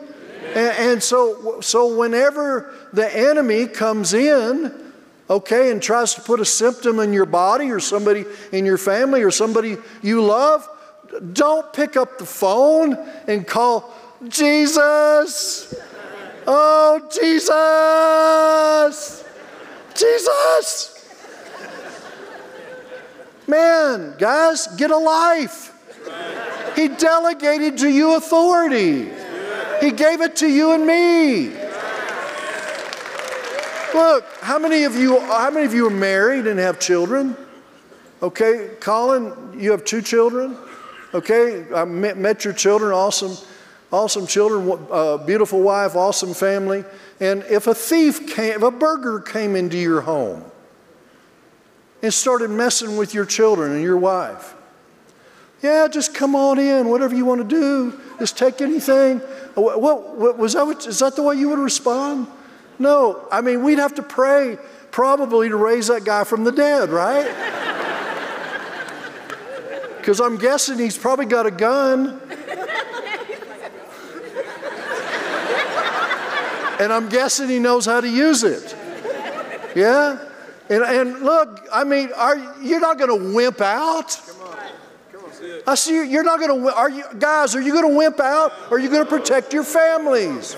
And, 0.46 0.56
and 0.56 1.02
so, 1.02 1.60
so 1.60 1.98
whenever 1.98 2.72
the 2.92 3.14
enemy 3.14 3.66
comes 3.66 4.14
in, 4.14 4.92
okay, 5.28 5.72
and 5.72 5.82
tries 5.82 6.14
to 6.14 6.20
put 6.20 6.38
a 6.38 6.44
symptom 6.44 7.00
in 7.00 7.12
your 7.12 7.26
body 7.26 7.70
or 7.70 7.80
somebody 7.80 8.24
in 8.52 8.64
your 8.64 8.78
family 8.78 9.22
or 9.22 9.32
somebody 9.32 9.76
you 10.02 10.22
love, 10.22 10.68
don't 11.32 11.72
pick 11.72 11.96
up 11.96 12.18
the 12.18 12.24
phone 12.24 12.96
and 13.26 13.44
call 13.44 13.92
Jesus. 14.28 15.74
Oh, 16.46 17.00
Jesus! 17.10 17.50
Jesus! 19.94 20.96
Man, 23.46 24.14
guys, 24.18 24.68
get 24.76 24.90
a 24.90 24.96
life. 24.96 25.74
He 26.76 26.88
delegated 26.88 27.78
to 27.78 27.88
you 27.88 28.16
authority. 28.16 29.10
He 29.80 29.90
gave 29.90 30.20
it 30.20 30.36
to 30.36 30.48
you 30.48 30.72
and 30.72 30.86
me. 30.86 31.48
Look, 33.92 34.24
how 34.40 34.58
many 34.58 34.84
of 34.84 34.94
you 34.94 35.18
how 35.18 35.50
many 35.50 35.66
of 35.66 35.74
you 35.74 35.88
are 35.88 35.90
married 35.90 36.46
and 36.46 36.60
have 36.60 36.78
children? 36.78 37.36
Okay, 38.22 38.70
Colin, 38.78 39.58
you 39.58 39.72
have 39.72 39.84
two 39.84 40.00
children. 40.00 40.56
Okay, 41.12 41.64
I 41.74 41.84
met, 41.84 42.16
met 42.16 42.44
your 42.44 42.54
children, 42.54 42.92
awesome, 42.92 43.36
awesome 43.92 44.26
children, 44.26 44.86
uh, 44.90 45.16
beautiful 45.18 45.60
wife, 45.60 45.96
awesome 45.96 46.34
family. 46.34 46.84
And 47.18 47.42
if 47.44 47.66
a 47.66 47.74
thief 47.74 48.34
came, 48.34 48.54
if 48.54 48.62
a 48.62 48.70
burglar 48.70 49.20
came 49.20 49.56
into 49.56 49.76
your 49.76 50.02
home 50.02 50.44
and 52.02 52.12
started 52.12 52.50
messing 52.50 52.96
with 52.96 53.14
your 53.14 53.24
children 53.26 53.72
and 53.72 53.82
your 53.82 53.96
wife, 53.96 54.54
yeah, 55.62 55.88
just 55.88 56.14
come 56.14 56.34
on 56.34 56.58
in, 56.58 56.88
whatever 56.88 57.14
you 57.14 57.24
want 57.24 57.42
to 57.42 57.46
do, 57.46 58.00
just 58.18 58.38
take 58.38 58.62
anything. 58.62 59.18
What, 59.54 59.82
what, 59.82 60.38
was 60.38 60.54
that, 60.54 60.86
is 60.86 61.00
that 61.00 61.16
the 61.16 61.22
way 61.22 61.34
you 61.34 61.50
would 61.50 61.58
respond? 61.58 62.28
No, 62.78 63.26
I 63.30 63.42
mean, 63.42 63.62
we'd 63.62 63.78
have 63.78 63.94
to 63.96 64.02
pray 64.02 64.56
probably 64.90 65.50
to 65.50 65.56
raise 65.56 65.88
that 65.88 66.04
guy 66.04 66.24
from 66.24 66.44
the 66.44 66.52
dead, 66.52 66.90
right? 66.90 67.66
Because 70.00 70.18
I'm 70.18 70.38
guessing 70.38 70.78
he's 70.78 70.96
probably 70.96 71.26
got 71.26 71.44
a 71.44 71.50
gun. 71.50 72.20
And 76.80 76.92
I'm 76.94 77.10
guessing 77.10 77.50
he 77.50 77.58
knows 77.58 77.84
how 77.84 78.00
to 78.00 78.08
use 78.08 78.42
it. 78.42 78.74
Yeah? 79.76 80.18
And, 80.70 80.82
and 80.82 81.20
look, 81.20 81.60
I 81.70 81.84
mean, 81.84 82.08
are, 82.16 82.36
you're 82.62 82.80
not 82.80 82.96
going 82.96 83.10
to 83.10 83.34
wimp 83.34 83.60
out. 83.60 84.18
Come 84.26 84.48
on. 84.48 85.60
I 85.66 85.74
see 85.74 85.94
you, 85.94 86.02
you're 86.02 86.24
not 86.24 86.40
going 86.40 86.58
to, 86.58 86.74
are 86.74 86.88
you, 86.88 87.04
guys, 87.18 87.54
are 87.54 87.60
you 87.60 87.72
going 87.72 87.88
to 87.88 87.94
wimp 87.94 88.18
out? 88.18 88.52
Or 88.70 88.78
are 88.78 88.80
you 88.80 88.88
going 88.88 89.04
to 89.04 89.08
protect 89.08 89.52
your 89.52 89.62
families? 89.62 90.56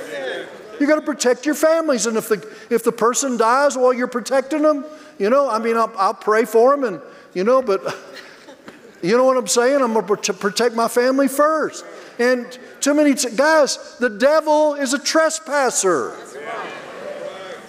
You 0.79 0.87
got 0.87 0.95
to 0.97 1.03
protect 1.03 1.45
your 1.45 1.57
families. 1.57 2.07
And 2.07 2.17
if 2.17 2.29
the, 2.29 2.57
if 2.71 2.85
the 2.85 2.93
person 2.93 3.37
dies 3.37 3.77
while 3.77 3.93
you're 3.93 4.07
protecting 4.07 4.63
them, 4.63 4.85
you 5.19 5.29
know, 5.29 5.51
I 5.51 5.59
mean, 5.59 5.77
I'll, 5.77 5.93
I'll 5.97 6.15
pray 6.15 6.45
for 6.45 6.71
them 6.71 6.85
and, 6.85 7.01
you 7.35 7.43
know, 7.43 7.63
but 7.63 7.83
you 9.03 9.17
know 9.17 9.25
what 9.25 9.37
I'm 9.37 9.49
saying? 9.49 9.83
I'm 9.83 9.93
going 9.93 10.23
to 10.23 10.33
protect 10.35 10.77
my 10.77 10.87
family 10.87 11.27
first. 11.27 11.85
And 12.19 12.59
too 12.81 12.95
many, 12.95 13.15
t- 13.15 13.31
guys, 13.35 13.97
the 13.99 14.11
devil 14.11 14.75
is 14.75 14.95
a 14.95 14.99
trespasser. 14.99 16.15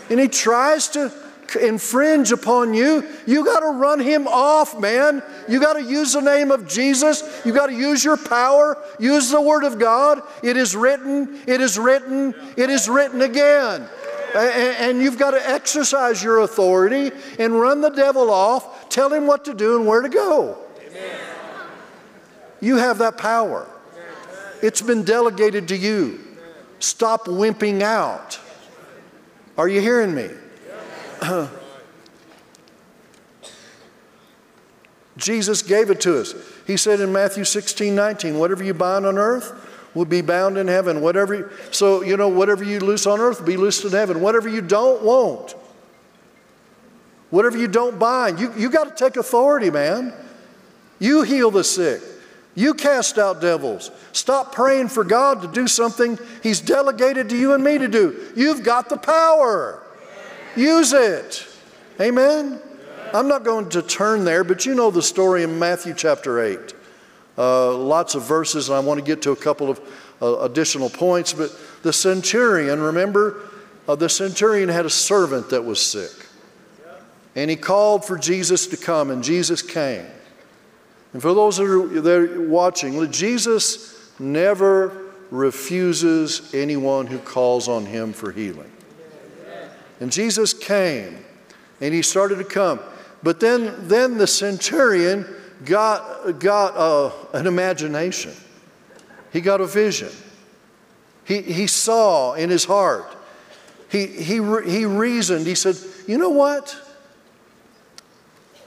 And 0.09 0.19
he 0.19 0.27
tries 0.27 0.89
to 0.89 1.12
infringe 1.62 2.31
upon 2.31 2.73
you, 2.73 3.07
you 3.25 3.45
got 3.45 3.59
to 3.59 3.77
run 3.77 4.00
him 4.00 4.27
off, 4.27 4.79
man. 4.79 5.21
You 5.47 5.59
got 5.59 5.73
to 5.73 5.83
use 5.83 6.13
the 6.13 6.21
name 6.21 6.51
of 6.51 6.67
Jesus. 6.67 7.41
You 7.45 7.53
got 7.53 7.67
to 7.67 7.73
use 7.73 8.03
your 8.03 8.17
power. 8.17 8.77
Use 9.00 9.29
the 9.29 9.41
Word 9.41 9.63
of 9.63 9.79
God. 9.79 10.21
It 10.41 10.57
is 10.57 10.75
written, 10.75 11.39
it 11.47 11.62
is 11.62 11.77
written, 11.77 12.33
it 12.57 12.69
is 12.69 12.89
written 12.89 13.21
again. 13.21 13.88
And 14.35 15.00
you've 15.01 15.19
got 15.19 15.31
to 15.31 15.50
exercise 15.50 16.23
your 16.23 16.39
authority 16.39 17.12
and 17.38 17.59
run 17.59 17.81
the 17.81 17.89
devil 17.89 18.31
off, 18.31 18.89
tell 18.89 19.13
him 19.13 19.27
what 19.27 19.45
to 19.45 19.53
do 19.53 19.77
and 19.77 19.85
where 19.85 20.01
to 20.01 20.09
go. 20.09 20.57
You 22.62 22.77
have 22.77 22.97
that 23.00 23.17
power. 23.17 23.67
It's 24.63 24.82
been 24.82 25.03
delegated 25.03 25.67
to 25.67 25.77
you. 25.77 26.22
Stop 26.79 27.25
wimping 27.25 27.82
out. 27.82 28.39
Are 29.58 29.67
you 29.67 29.82
hearing 29.82 30.15
me? 30.15 30.29
Jesus 35.17 35.62
gave 35.62 35.89
it 35.89 36.00
to 36.01 36.17
us. 36.17 36.34
He 36.65 36.77
said 36.77 37.01
in 37.01 37.12
Matthew 37.12 37.43
16, 37.43 37.93
19, 37.93 38.39
whatever 38.39 38.63
you 38.63 38.74
bind 38.74 39.05
on 39.05 39.17
earth 39.17 39.53
will 39.93 40.05
be 40.05 40.22
bound 40.22 40.58
in 40.58 40.70
heaven. 40.70 41.01
Whatever, 41.01 41.51
so, 41.72 42.01
you 42.01 42.15
know, 42.15 42.29
whatever 42.29 42.63
you 42.63 42.79
loose 42.79 43.05
on 43.05 43.20
earth 43.20 43.41
will 43.41 43.48
be 43.48 43.58
loosed 43.58 43.84
in 43.84 43.91
heaven. 43.91 44.22
Whatever 44.22 44.48
you 44.48 44.62
don't, 44.62 45.03
won't. 45.03 45.55
Whatever 47.32 47.58
you 47.58 47.67
don't 47.67 48.00
bind, 48.00 48.39
you, 48.39 48.53
you 48.55 48.70
got 48.70 48.96
to 48.96 49.03
take 49.03 49.17
authority, 49.17 49.70
man. 49.70 50.13
You 51.00 51.24
heal 51.24 51.51
the 51.51 51.65
sick. 51.65 52.01
You 52.55 52.74
cast 52.74 53.17
out 53.17 53.41
devils. 53.41 53.89
Stop 54.12 54.53
praying 54.53 54.89
for 54.89 55.03
God 55.03 55.41
to 55.41 55.48
do 55.48 55.67
something 55.67 56.19
He's 56.43 56.60
delegated 56.60 57.29
to 57.29 57.38
you 57.38 57.53
and 57.53 57.63
me 57.63 57.77
to 57.77 57.88
do. 57.88 58.31
You've 58.36 58.63
got 58.63 58.89
the 58.89 58.98
power. 58.98 59.81
Use 60.55 60.93
it. 60.93 61.48
Amen? 62.00 62.62
I'm 63.13 63.27
not 63.27 63.43
going 63.43 63.69
to 63.69 63.81
turn 63.81 64.24
there, 64.24 64.43
but 64.43 64.65
you 64.65 64.75
know 64.75 64.91
the 64.91 65.01
story 65.01 65.43
in 65.43 65.57
Matthew 65.60 65.93
chapter 65.95 66.41
8. 66.41 66.74
Uh, 67.38 67.75
lots 67.75 68.13
of 68.15 68.24
verses, 68.24 68.69
and 68.69 68.75
I 68.75 68.79
want 68.79 69.00
to 69.00 69.05
get 69.05 69.24
to 69.24 69.31
a 69.31 69.36
couple 69.36 69.69
of 69.69 69.79
uh, 70.22 70.39
additional 70.39 70.89
points. 70.89 71.33
But 71.33 71.55
the 71.81 71.93
centurion, 71.93 72.79
remember, 72.79 73.41
uh, 73.88 73.95
the 73.95 74.10
centurion 74.10 74.69
had 74.69 74.86
a 74.86 74.89
servant 74.89 75.50
that 75.50 75.63
was 75.63 75.81
sick. 75.81 76.27
And 77.36 77.50
he 77.50 77.55
called 77.55 78.05
for 78.05 78.17
Jesus 78.17 78.67
to 78.67 78.77
come, 78.77 79.10
and 79.10 79.24
Jesus 79.24 79.62
came. 79.63 80.05
And 81.13 81.22
for 81.22 81.34
those 81.34 81.58
that 81.58 81.65
are, 81.65 82.01
that 82.01 82.20
are 82.20 82.41
watching, 82.41 83.12
Jesus 83.12 84.12
never 84.20 85.12
refuses 85.29 86.53
anyone 86.53 87.08
who 87.08 87.20
calls 87.20 87.67
on 87.67 87.86
him 87.86 88.13
for 88.13 88.32
healing. 88.32 88.72
And 90.00 90.12
Jesus 90.12 90.53
came 90.53 91.24
and 91.79 91.93
he 91.93 92.01
started 92.01 92.38
to 92.38 92.43
come. 92.43 92.79
But 93.22 93.39
then, 93.39 93.88
then 93.88 94.17
the 94.17 94.27
centurion 94.27 95.25
got, 95.65 96.39
got 96.39 96.75
uh, 96.75 97.12
an 97.34 97.48
imagination, 97.48 98.34
he 99.32 99.41
got 99.41 99.62
a 99.62 99.65
vision. 99.65 100.10
He, 101.25 101.41
he 101.41 101.67
saw 101.67 102.34
in 102.34 102.50
his 102.50 102.65
heart. 102.65 103.05
He, 103.89 104.08
he, 104.08 104.34
he 104.65 104.86
reasoned. 104.86 105.48
He 105.48 105.55
said, 105.55 105.77
You 106.05 106.17
know 106.17 106.29
what? 106.29 106.75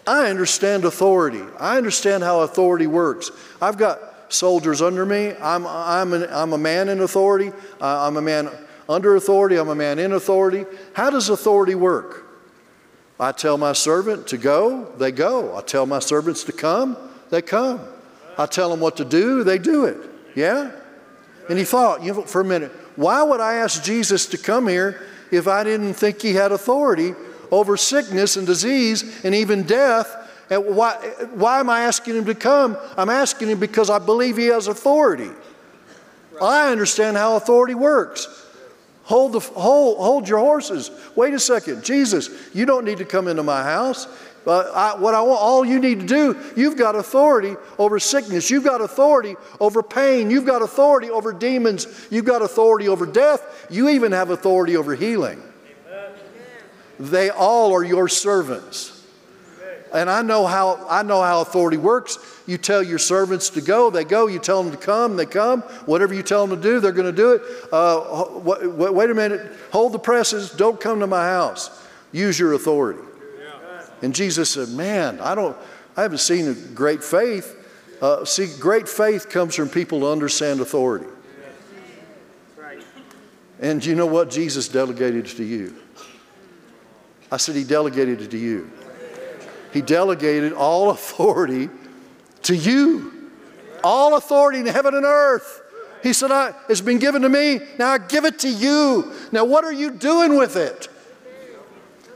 I 0.06 0.30
understand 0.30 0.84
authority. 0.84 1.42
I 1.58 1.76
understand 1.76 2.22
how 2.22 2.40
authority 2.40 2.86
works. 2.86 3.30
I've 3.60 3.76
got 3.76 3.98
soldiers 4.32 4.82
under 4.82 5.04
me. 5.04 5.34
I'm, 5.40 5.66
I'm, 5.66 6.12
an, 6.12 6.26
I'm 6.30 6.52
a 6.52 6.58
man 6.58 6.88
in 6.88 7.00
authority. 7.00 7.52
I'm 7.80 8.16
a 8.16 8.22
man 8.22 8.50
under 8.88 9.16
authority, 9.16 9.56
I'm 9.56 9.68
a 9.68 9.74
man 9.74 9.98
in 9.98 10.12
authority. 10.12 10.64
How 10.92 11.10
does 11.10 11.28
authority 11.28 11.74
work? 11.74 12.24
I 13.18 13.32
tell 13.32 13.58
my 13.58 13.72
servant 13.72 14.26
to 14.28 14.38
go, 14.38 14.92
they 14.98 15.10
go. 15.10 15.56
I 15.56 15.62
tell 15.62 15.86
my 15.86 15.98
servants 15.98 16.44
to 16.44 16.52
come, 16.52 16.96
they 17.30 17.42
come. 17.42 17.80
I 18.38 18.46
tell 18.46 18.70
them 18.70 18.80
what 18.80 18.96
to 18.98 19.04
do, 19.04 19.42
they 19.42 19.58
do 19.58 19.86
it. 19.86 19.96
Yeah? 20.34 20.70
And 21.48 21.58
he 21.58 21.64
thought, 21.64 22.02
you 22.02 22.12
know, 22.12 22.22
for 22.22 22.42
a 22.42 22.44
minute, 22.44 22.70
why 22.96 23.22
would 23.22 23.40
I 23.40 23.54
ask 23.54 23.82
Jesus 23.82 24.26
to 24.26 24.38
come 24.38 24.68
here 24.68 25.02
if 25.32 25.48
I 25.48 25.64
didn't 25.64 25.94
think 25.94 26.20
he 26.20 26.34
had 26.34 26.52
authority 26.52 27.14
over 27.50 27.76
sickness 27.76 28.36
and 28.36 28.46
disease 28.46 29.24
and 29.24 29.34
even 29.34 29.62
death? 29.64 30.14
And 30.50 30.76
why, 30.76 30.94
why 31.34 31.60
am 31.60 31.68
I 31.68 31.82
asking 31.82 32.16
him 32.16 32.24
to 32.26 32.34
come? 32.34 32.76
I'm 32.96 33.10
asking 33.10 33.48
him 33.48 33.58
because 33.58 33.90
I 33.90 33.98
believe 33.98 34.36
he 34.36 34.46
has 34.46 34.68
authority. 34.68 35.30
I 36.40 36.70
understand 36.70 37.16
how 37.16 37.36
authority 37.36 37.74
works. 37.74 38.44
Hold, 39.04 39.32
the, 39.32 39.40
hold, 39.40 39.98
hold 39.98 40.28
your 40.28 40.40
horses. 40.40 40.90
Wait 41.14 41.32
a 41.32 41.38
second. 41.38 41.84
Jesus, 41.84 42.28
you 42.52 42.66
don't 42.66 42.84
need 42.84 42.98
to 42.98 43.04
come 43.04 43.28
into 43.28 43.42
my 43.42 43.62
house. 43.62 44.06
Uh, 44.46 44.70
I, 44.74 45.00
what 45.00 45.14
I 45.14 45.22
want, 45.22 45.40
all 45.40 45.64
you 45.64 45.80
need 45.80 46.00
to 46.00 46.06
do, 46.06 46.36
you've 46.56 46.76
got 46.76 46.94
authority 46.94 47.56
over 47.78 47.98
sickness. 47.98 48.48
You've 48.50 48.64
got 48.64 48.80
authority 48.80 49.34
over 49.58 49.82
pain. 49.82 50.30
You've 50.30 50.46
got 50.46 50.62
authority 50.62 51.10
over 51.10 51.32
demons. 51.32 51.86
You've 52.10 52.24
got 52.24 52.42
authority 52.42 52.88
over 52.88 53.06
death. 53.06 53.66
You 53.70 53.88
even 53.88 54.12
have 54.12 54.30
authority 54.30 54.76
over 54.76 54.94
healing. 54.94 55.42
They 56.98 57.30
all 57.30 57.72
are 57.74 57.84
your 57.84 58.08
servants. 58.08 58.92
and 59.94 60.10
I 60.10 60.22
know 60.22 60.46
how 60.46 60.84
I 60.88 61.02
know 61.02 61.22
how 61.22 61.40
authority 61.40 61.76
works. 61.76 62.18
You 62.46 62.58
tell 62.58 62.82
your 62.82 62.98
servants 62.98 63.50
to 63.50 63.60
go, 63.60 63.90
they 63.90 64.04
go. 64.04 64.26
You 64.26 64.38
tell 64.38 64.62
them 64.62 64.72
to 64.72 64.78
come, 64.78 65.16
they 65.16 65.26
come. 65.26 65.62
Whatever 65.86 66.14
you 66.14 66.22
tell 66.22 66.46
them 66.46 66.56
to 66.56 66.62
do, 66.62 66.80
they're 66.80 66.92
going 66.92 67.12
to 67.14 67.16
do 67.16 67.32
it. 67.32 67.42
Uh, 67.72 68.24
wait, 68.38 68.94
wait 68.94 69.10
a 69.10 69.14
minute, 69.14 69.52
hold 69.72 69.92
the 69.92 69.98
presses. 69.98 70.50
Don't 70.50 70.80
come 70.80 71.00
to 71.00 71.06
my 71.06 71.24
house. 71.24 71.82
Use 72.12 72.38
your 72.38 72.52
authority. 72.52 73.00
And 74.02 74.14
Jesus 74.14 74.50
said, 74.50 74.68
"Man, 74.68 75.20
I 75.20 75.34
don't. 75.34 75.56
I 75.96 76.02
haven't 76.02 76.18
seen 76.18 76.48
a 76.48 76.54
great 76.54 77.02
faith. 77.02 77.54
Uh, 78.00 78.24
see, 78.24 78.48
great 78.60 78.88
faith 78.88 79.30
comes 79.30 79.54
from 79.54 79.68
people 79.68 80.00
to 80.00 80.08
understand 80.08 80.60
authority. 80.60 81.06
And 83.58 83.84
you 83.84 83.94
know 83.94 84.06
what? 84.06 84.28
Jesus 84.28 84.68
delegated 84.68 85.26
to 85.26 85.44
you. 85.44 85.74
I 87.30 87.36
said, 87.36 87.56
He 87.56 87.64
delegated 87.64 88.20
it 88.20 88.30
to 88.30 88.38
you. 88.38 88.70
He 89.72 89.82
delegated 89.82 90.52
all 90.52 90.90
authority 90.96 91.68
to 92.42 92.56
you. 92.56 93.12
All 93.84 94.16
authority 94.16 94.58
in 94.60 94.66
heaven 94.66 94.94
and 94.94 95.04
earth. 95.04 95.62
He 96.02 96.12
said, 96.12 96.54
It's 96.68 96.80
been 96.80 96.98
given 96.98 97.22
to 97.22 97.28
me. 97.28 97.60
Now 97.78 97.92
I 97.92 97.98
give 97.98 98.24
it 98.24 98.38
to 98.40 98.48
you. 98.48 99.12
Now, 99.32 99.44
what 99.44 99.64
are 99.64 99.72
you 99.72 99.90
doing 99.90 100.36
with 100.36 100.56
it? 100.56 100.88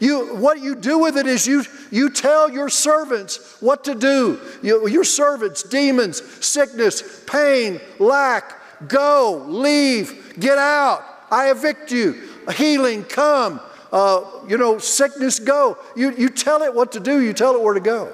You, 0.01 0.35
what 0.37 0.61
you 0.61 0.75
do 0.75 0.99
with 0.99 1.19
it 1.19 1.27
is 1.27 1.47
you, 1.47 1.63
you 1.91 2.09
tell 2.09 2.51
your 2.51 2.71
servants 2.71 3.61
what 3.61 3.85
to 3.85 3.95
do. 3.95 4.41
You, 4.63 4.89
your 4.89 5.05
servants, 5.05 5.63
demons, 5.63 6.23
sickness, 6.45 7.23
pain, 7.27 7.81
lack, 7.99 8.89
go, 8.89 9.45
leave, 9.47 10.37
get 10.41 10.57
out. 10.57 11.05
I 11.31 11.51
evict 11.51 11.93
you. 11.93 12.17
Healing, 12.57 13.05
come. 13.05 13.61
Uh, 13.93 14.25
you 14.47 14.57
know, 14.57 14.79
sickness, 14.79 15.39
go. 15.39 15.77
You, 15.97 16.13
you 16.13 16.29
tell 16.29 16.63
it 16.63 16.75
what 16.75 16.93
to 16.93 17.01
do, 17.01 17.21
you 17.21 17.33
tell 17.33 17.55
it 17.55 17.63
where 17.63 17.75
to 17.75 17.81
go. 17.81 18.13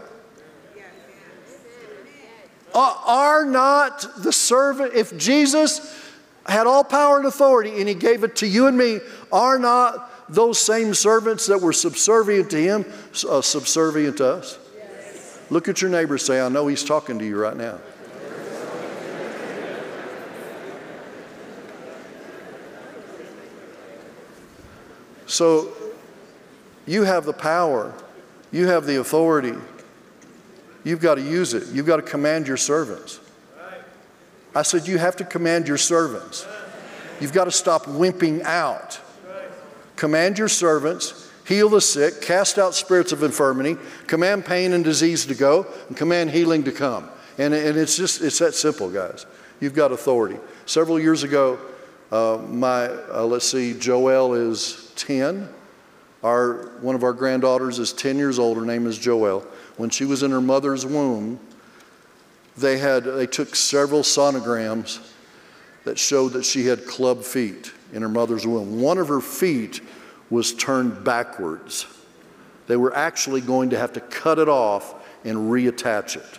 Uh, 2.75 2.95
are 3.07 3.45
not 3.45 4.07
the 4.19 4.33
servant, 4.33 4.93
if 4.95 5.17
Jesus 5.17 5.99
had 6.47 6.67
all 6.67 6.85
power 6.85 7.17
and 7.17 7.27
authority 7.27 7.79
and 7.79 7.89
he 7.89 7.95
gave 7.95 8.23
it 8.23 8.37
to 8.37 8.47
you 8.47 8.67
and 8.67 8.77
me, 8.77 9.01
are 9.33 9.59
not 9.59 10.13
those 10.29 10.59
same 10.59 10.93
servants 10.93 11.47
that 11.47 11.61
were 11.61 11.73
subservient 11.73 12.51
to 12.51 12.61
him 12.61 12.85
uh, 13.29 13.41
subservient 13.41 14.19
to 14.19 14.27
us? 14.27 14.59
Yes. 14.77 15.41
Look 15.51 15.69
at 15.69 15.81
your 15.81 15.91
neighbor 15.91 16.19
say, 16.19 16.41
I 16.41 16.49
know 16.49 16.67
he's 16.67 16.85
talking 16.85 17.19
to 17.19 17.25
you 17.25 17.39
right 17.39 17.57
now. 17.57 17.79
So 25.27 25.73
you 26.87 27.03
have 27.03 27.25
the 27.25 27.33
power, 27.33 27.93
you 28.53 28.69
have 28.69 28.87
the 28.87 29.01
authority. 29.01 29.55
You've 30.85 31.01
got 31.01 31.17
to 31.17 31.23
use 31.23 31.53
it. 31.53 31.67
You've 31.73 31.87
got 31.87 31.97
to 31.97 32.03
command 32.03 32.47
your 32.47 32.57
servants. 32.57 33.19
I 34.55 34.63
said, 34.63 34.87
You 34.87 34.99
have 34.99 35.17
to 35.17 35.25
command 35.25 35.67
your 35.67 35.79
servants. 35.79 36.47
You've 37.21 37.33
got 37.33 37.45
to 37.45 37.51
stop 37.51 37.87
wimping 37.87 38.43
out. 38.43 39.01
Command 39.97 40.39
your 40.39 40.49
servants, 40.49 41.31
heal 41.47 41.71
the 41.71 41.81
sick, 41.81 42.21
cast 42.21 42.59
out 42.59 42.75
spirits 42.75 43.13
of 43.13 43.23
infirmity, 43.23 43.79
command 44.07 44.45
pain 44.45 44.75
and 44.75 44.85
disease 44.85 45.25
to 45.27 45.35
go, 45.35 45.67
and 45.89 45.97
command 45.97 46.31
healing 46.31 46.65
to 46.65 46.73
come. 46.73 47.09
And, 47.39 47.53
and 47.55 47.77
it's 47.77 47.97
just, 47.97 48.21
it's 48.21 48.39
that 48.39 48.55
simple, 48.55 48.91
guys. 48.91 49.27
You've 49.61 49.75
got 49.75 49.91
authority. 49.91 50.37
Several 50.67 51.01
years 51.01 51.23
ago, 51.23 51.59
uh, 52.13 52.39
my, 52.49 52.87
uh, 52.87 53.25
let's 53.25 53.49
see, 53.49 53.75
Joelle 53.75 54.51
is 54.51 54.93
10. 54.97 55.49
Our, 56.23 56.69
one 56.81 56.95
of 56.95 57.03
our 57.03 57.13
granddaughters 57.13 57.79
is 57.79 57.93
10 57.93 58.17
years 58.17 58.39
old. 58.39 58.57
Her 58.57 58.65
name 58.65 58.87
is 58.87 58.99
Joelle. 58.99 59.45
When 59.77 59.91
she 59.91 60.05
was 60.05 60.23
in 60.23 60.31
her 60.31 60.41
mother's 60.41 60.87
womb, 60.87 61.41
they, 62.57 62.79
had, 62.79 63.05
they 63.05 63.27
took 63.27 63.55
several 63.55 64.03
sonograms 64.03 65.13
that 65.85 65.99
showed 65.99 66.33
that 66.33 66.45
she 66.45 66.67
had 66.67 66.87
club 66.87 67.23
feet 67.23 67.73
in 67.93 68.03
her 68.03 68.09
mother's 68.09 68.47
womb. 68.47 68.81
One 68.81 68.99
of 68.99 69.09
her 69.09 69.21
feet 69.21 69.81
was 70.31 70.53
turned 70.55 71.05
backwards. 71.05 71.87
They 72.67 72.77
were 72.77 72.95
actually 72.95 73.41
going 73.41 73.71
to 73.71 73.79
have 73.79 73.93
to 73.93 74.01
cut 74.01 74.39
it 74.39 74.49
off 74.49 74.95
and 75.25 75.51
reattach 75.51 76.17
it. 76.17 76.39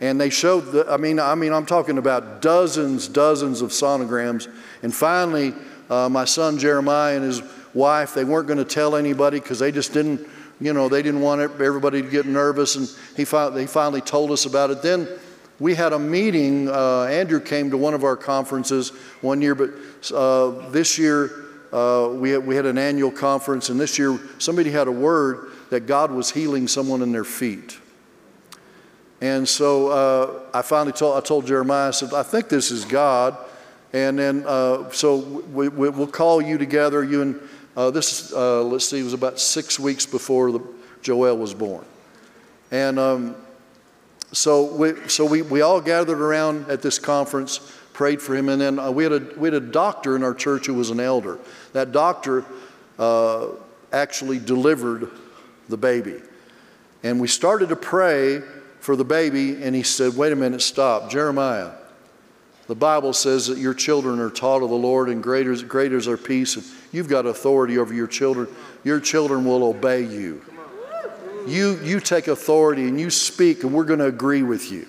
And 0.00 0.20
they 0.20 0.30
showed 0.30 0.72
the, 0.72 0.86
I 0.90 0.96
mean, 0.96 1.20
I 1.20 1.34
mean, 1.34 1.52
I'm 1.52 1.66
talking 1.66 1.98
about 1.98 2.42
dozens, 2.42 3.08
dozens 3.08 3.62
of 3.62 3.70
sonograms. 3.70 4.52
And 4.82 4.94
finally, 4.94 5.54
uh, 5.88 6.08
my 6.08 6.24
son 6.24 6.58
Jeremiah 6.58 7.16
and 7.16 7.24
his 7.24 7.42
wife, 7.74 8.14
they 8.14 8.24
weren't 8.24 8.46
going 8.46 8.58
to 8.58 8.64
tell 8.64 8.96
anybody 8.96 9.40
because 9.40 9.58
they 9.58 9.72
just 9.72 9.92
didn't, 9.92 10.26
you 10.60 10.72
know, 10.72 10.88
they 10.88 11.02
didn't 11.02 11.20
want 11.20 11.40
everybody 11.40 12.02
to 12.02 12.08
get 12.08 12.26
nervous. 12.26 12.76
And 12.76 12.90
he 13.16 13.24
fi- 13.24 13.50
they 13.50 13.66
finally 13.66 14.00
told 14.00 14.30
us 14.30 14.46
about 14.46 14.70
it. 14.70 14.82
Then 14.82 15.08
we 15.60 15.74
had 15.74 15.92
a 15.92 15.98
meeting. 15.98 16.68
Uh, 16.68 17.04
Andrew 17.04 17.40
came 17.40 17.70
to 17.70 17.76
one 17.76 17.94
of 17.94 18.04
our 18.04 18.16
conferences 18.16 18.90
one 19.20 19.40
year, 19.40 19.54
but 19.54 19.70
uh, 20.12 20.70
this 20.70 20.98
year 20.98 21.44
uh, 21.72 22.08
we, 22.12 22.30
had, 22.30 22.46
we 22.46 22.56
had 22.56 22.66
an 22.66 22.78
annual 22.78 23.10
conference, 23.10 23.68
and 23.68 23.78
this 23.78 23.98
year 23.98 24.18
somebody 24.38 24.70
had 24.70 24.88
a 24.88 24.92
word 24.92 25.52
that 25.70 25.86
God 25.86 26.10
was 26.10 26.30
healing 26.30 26.68
someone 26.68 27.02
in 27.02 27.12
their 27.12 27.24
feet. 27.24 27.78
And 29.20 29.48
so 29.48 29.88
uh, 29.88 30.40
I 30.52 30.62
finally 30.62 30.92
told, 30.92 31.16
I 31.16 31.20
told 31.20 31.46
Jeremiah, 31.46 31.88
I 31.88 31.92
said, 31.92 32.12
I 32.12 32.22
think 32.22 32.48
this 32.48 32.70
is 32.70 32.84
God. 32.84 33.36
And 33.92 34.18
then, 34.18 34.44
uh, 34.46 34.90
so 34.90 35.16
we, 35.16 35.68
we, 35.68 35.88
will 35.88 36.06
call 36.06 36.42
you 36.42 36.58
together, 36.58 37.04
you 37.04 37.22
and 37.22 37.40
uh, 37.76 37.90
this, 37.90 38.32
let's 38.32 38.86
see, 38.86 39.00
it 39.00 39.04
was 39.04 39.12
about 39.12 39.38
six 39.38 39.78
weeks 39.78 40.04
before 40.04 40.50
the, 40.52 40.60
Joelle 41.04 41.38
was 41.38 41.54
born. 41.54 41.84
And 42.70 42.98
um, 42.98 43.36
so 44.32 44.64
we, 44.74 45.08
so 45.08 45.24
we, 45.24 45.42
we 45.42 45.60
all 45.60 45.80
gathered 45.80 46.20
around 46.20 46.68
at 46.68 46.82
this 46.82 46.98
conference, 46.98 47.58
prayed 47.92 48.20
for 48.20 48.34
him, 48.34 48.48
and 48.48 48.60
then 48.60 48.78
uh, 48.78 48.90
we, 48.90 49.04
had 49.04 49.12
a, 49.12 49.20
we 49.36 49.46
had 49.46 49.54
a 49.54 49.60
doctor 49.60 50.16
in 50.16 50.24
our 50.24 50.34
church 50.34 50.66
who 50.66 50.74
was 50.74 50.90
an 50.90 50.98
elder. 50.98 51.38
That 51.72 51.92
doctor 51.92 52.44
uh, 52.98 53.48
actually 53.92 54.40
delivered 54.40 55.10
the 55.68 55.76
baby. 55.76 56.20
And 57.04 57.20
we 57.20 57.28
started 57.28 57.68
to 57.68 57.76
pray 57.76 58.42
for 58.84 58.96
the 58.96 59.04
baby, 59.04 59.62
and 59.62 59.74
he 59.74 59.82
said, 59.82 60.16
Wait 60.16 60.32
a 60.32 60.36
minute, 60.36 60.62
stop. 60.62 61.10
Jeremiah, 61.10 61.72
the 62.66 62.74
Bible 62.74 63.12
says 63.12 63.46
that 63.48 63.58
your 63.58 63.74
children 63.74 64.20
are 64.20 64.30
taught 64.30 64.62
of 64.62 64.70
the 64.70 64.76
Lord, 64.76 65.08
and 65.08 65.22
greater, 65.22 65.54
greater 65.64 65.96
is 65.96 66.08
our 66.08 66.16
peace, 66.16 66.56
and 66.56 66.64
you've 66.92 67.08
got 67.08 67.26
authority 67.26 67.78
over 67.78 67.92
your 67.92 68.06
children. 68.06 68.48
Your 68.84 69.00
children 69.00 69.44
will 69.44 69.64
obey 69.64 70.02
you 70.04 70.42
you, 71.46 71.78
you 71.82 72.00
take 72.00 72.28
authority 72.28 72.88
and 72.88 72.98
you 72.98 73.10
speak, 73.10 73.64
and 73.64 73.72
we're 73.72 73.84
going 73.84 73.98
to 73.98 74.06
agree 74.06 74.42
with 74.42 74.70
you. 74.70 74.86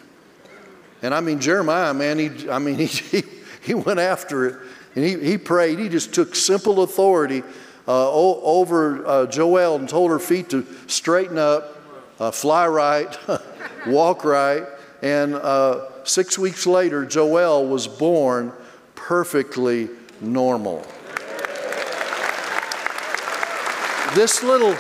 And 1.02 1.14
I 1.14 1.22
mean, 1.22 1.40
Jeremiah, 1.40 1.94
man, 1.94 2.20
he, 2.20 2.50
I 2.50 2.60
mean, 2.60 2.76
he, 2.80 2.86
he, 2.86 3.24
he 3.62 3.74
went 3.74 4.00
after 4.00 4.46
it 4.46 4.56
and 4.96 5.04
he, 5.04 5.20
he 5.20 5.38
prayed. 5.38 5.80
He 5.80 5.90
just 5.90 6.14
took 6.14 6.36
simple 6.36 6.84
authority 6.84 7.44
uh, 7.88 8.12
over 8.12 9.06
uh, 9.06 9.26
Joelle 9.28 9.78
and 9.78 9.88
told 9.88 10.10
her 10.12 10.20
feet 10.20 10.50
to 10.50 10.66
straighten 10.88 11.38
up, 11.38 11.78
uh, 12.20 12.32
fly 12.32 12.68
right, 12.68 13.16
walk 13.88 14.24
right. 14.24 14.64
And 15.02 15.36
uh, 15.36 16.04
six 16.04 16.38
weeks 16.38 16.66
later, 16.66 17.06
Joelle 17.06 17.68
was 17.68 17.88
born 17.88 18.52
perfectly 18.96 19.90
normal. 20.22 20.86
This 24.16 24.42
little 24.44 24.72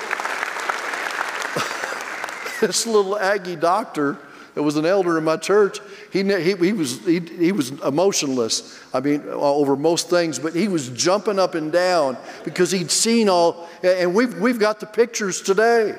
this 2.62 2.88
little 2.88 3.20
Aggie 3.20 3.58
doctor 3.58 4.18
that 4.56 4.63
was 4.63 4.78
an 4.78 4.86
elder 4.86 5.18
in 5.18 5.24
my 5.26 5.38
church, 5.38 5.80
he, 6.12 6.24
he, 6.24 6.56
he, 6.56 6.74
was, 6.74 7.06
he, 7.06 7.20
he 7.20 7.52
was 7.52 7.72
emotionless, 7.82 8.80
I 8.94 9.02
mean, 9.02 9.22
over 9.28 9.76
most 9.76 10.10
things, 10.10 10.39
but 10.39 10.56
he 10.56 10.70
was 10.70 10.89
jumping 10.89 11.38
up 11.38 11.56
and 11.56 11.72
down 11.74 12.18
because 12.46 12.72
he'd 12.72 12.89
seen 12.89 13.28
all, 13.28 13.68
and 13.84 14.15
we've, 14.15 14.34
we've 14.39 14.58
got 14.58 14.80
the 14.80 14.86
pictures 14.86 15.41
today. 15.41 15.96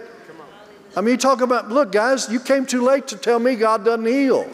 I 0.96 1.02
mean, 1.02 1.12
you 1.12 1.18
talk 1.18 1.42
about, 1.42 1.68
look, 1.68 1.92
guys, 1.92 2.30
you 2.30 2.40
came 2.40 2.64
too 2.64 2.82
late 2.82 3.06
to 3.08 3.18
tell 3.18 3.38
me 3.38 3.54
God 3.54 3.84
doesn't 3.84 4.06
heal. 4.06 4.48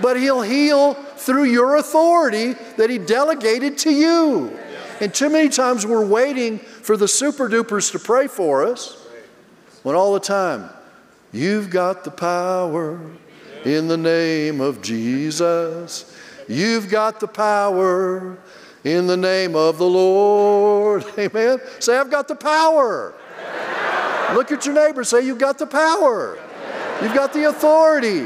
But 0.00 0.16
He'll 0.16 0.42
heal 0.42 0.94
through 0.94 1.44
your 1.44 1.76
authority 1.76 2.52
that 2.76 2.88
He 2.88 2.98
delegated 2.98 3.76
to 3.78 3.90
you. 3.90 4.56
And 5.00 5.12
too 5.12 5.30
many 5.30 5.48
times 5.48 5.84
we're 5.84 6.06
waiting 6.06 6.58
for 6.58 6.96
the 6.96 7.08
super 7.08 7.48
dupers 7.48 7.90
to 7.92 7.98
pray 7.98 8.28
for 8.28 8.64
us 8.64 9.04
when 9.82 9.96
all 9.96 10.12
the 10.12 10.20
time, 10.20 10.70
you've 11.32 11.70
got 11.70 12.04
the 12.04 12.10
power 12.10 13.00
in 13.64 13.88
the 13.88 13.96
name 13.96 14.60
of 14.60 14.80
Jesus. 14.80 16.16
You've 16.46 16.88
got 16.88 17.18
the 17.18 17.28
power 17.28 18.38
in 18.84 19.06
the 19.06 19.16
name 19.16 19.56
of 19.56 19.78
the 19.78 19.86
Lord. 19.86 21.04
Amen. 21.18 21.60
Say, 21.80 21.96
I've 21.96 22.10
got 22.10 22.28
the 22.28 22.36
power. 22.36 23.14
Look 24.34 24.52
at 24.52 24.66
your 24.66 24.74
neighbor. 24.74 25.04
Say, 25.04 25.24
You've 25.24 25.38
got 25.38 25.58
the 25.58 25.66
power. 25.66 26.38
You've 27.02 27.14
got 27.14 27.32
the 27.32 27.48
authority. 27.48 28.24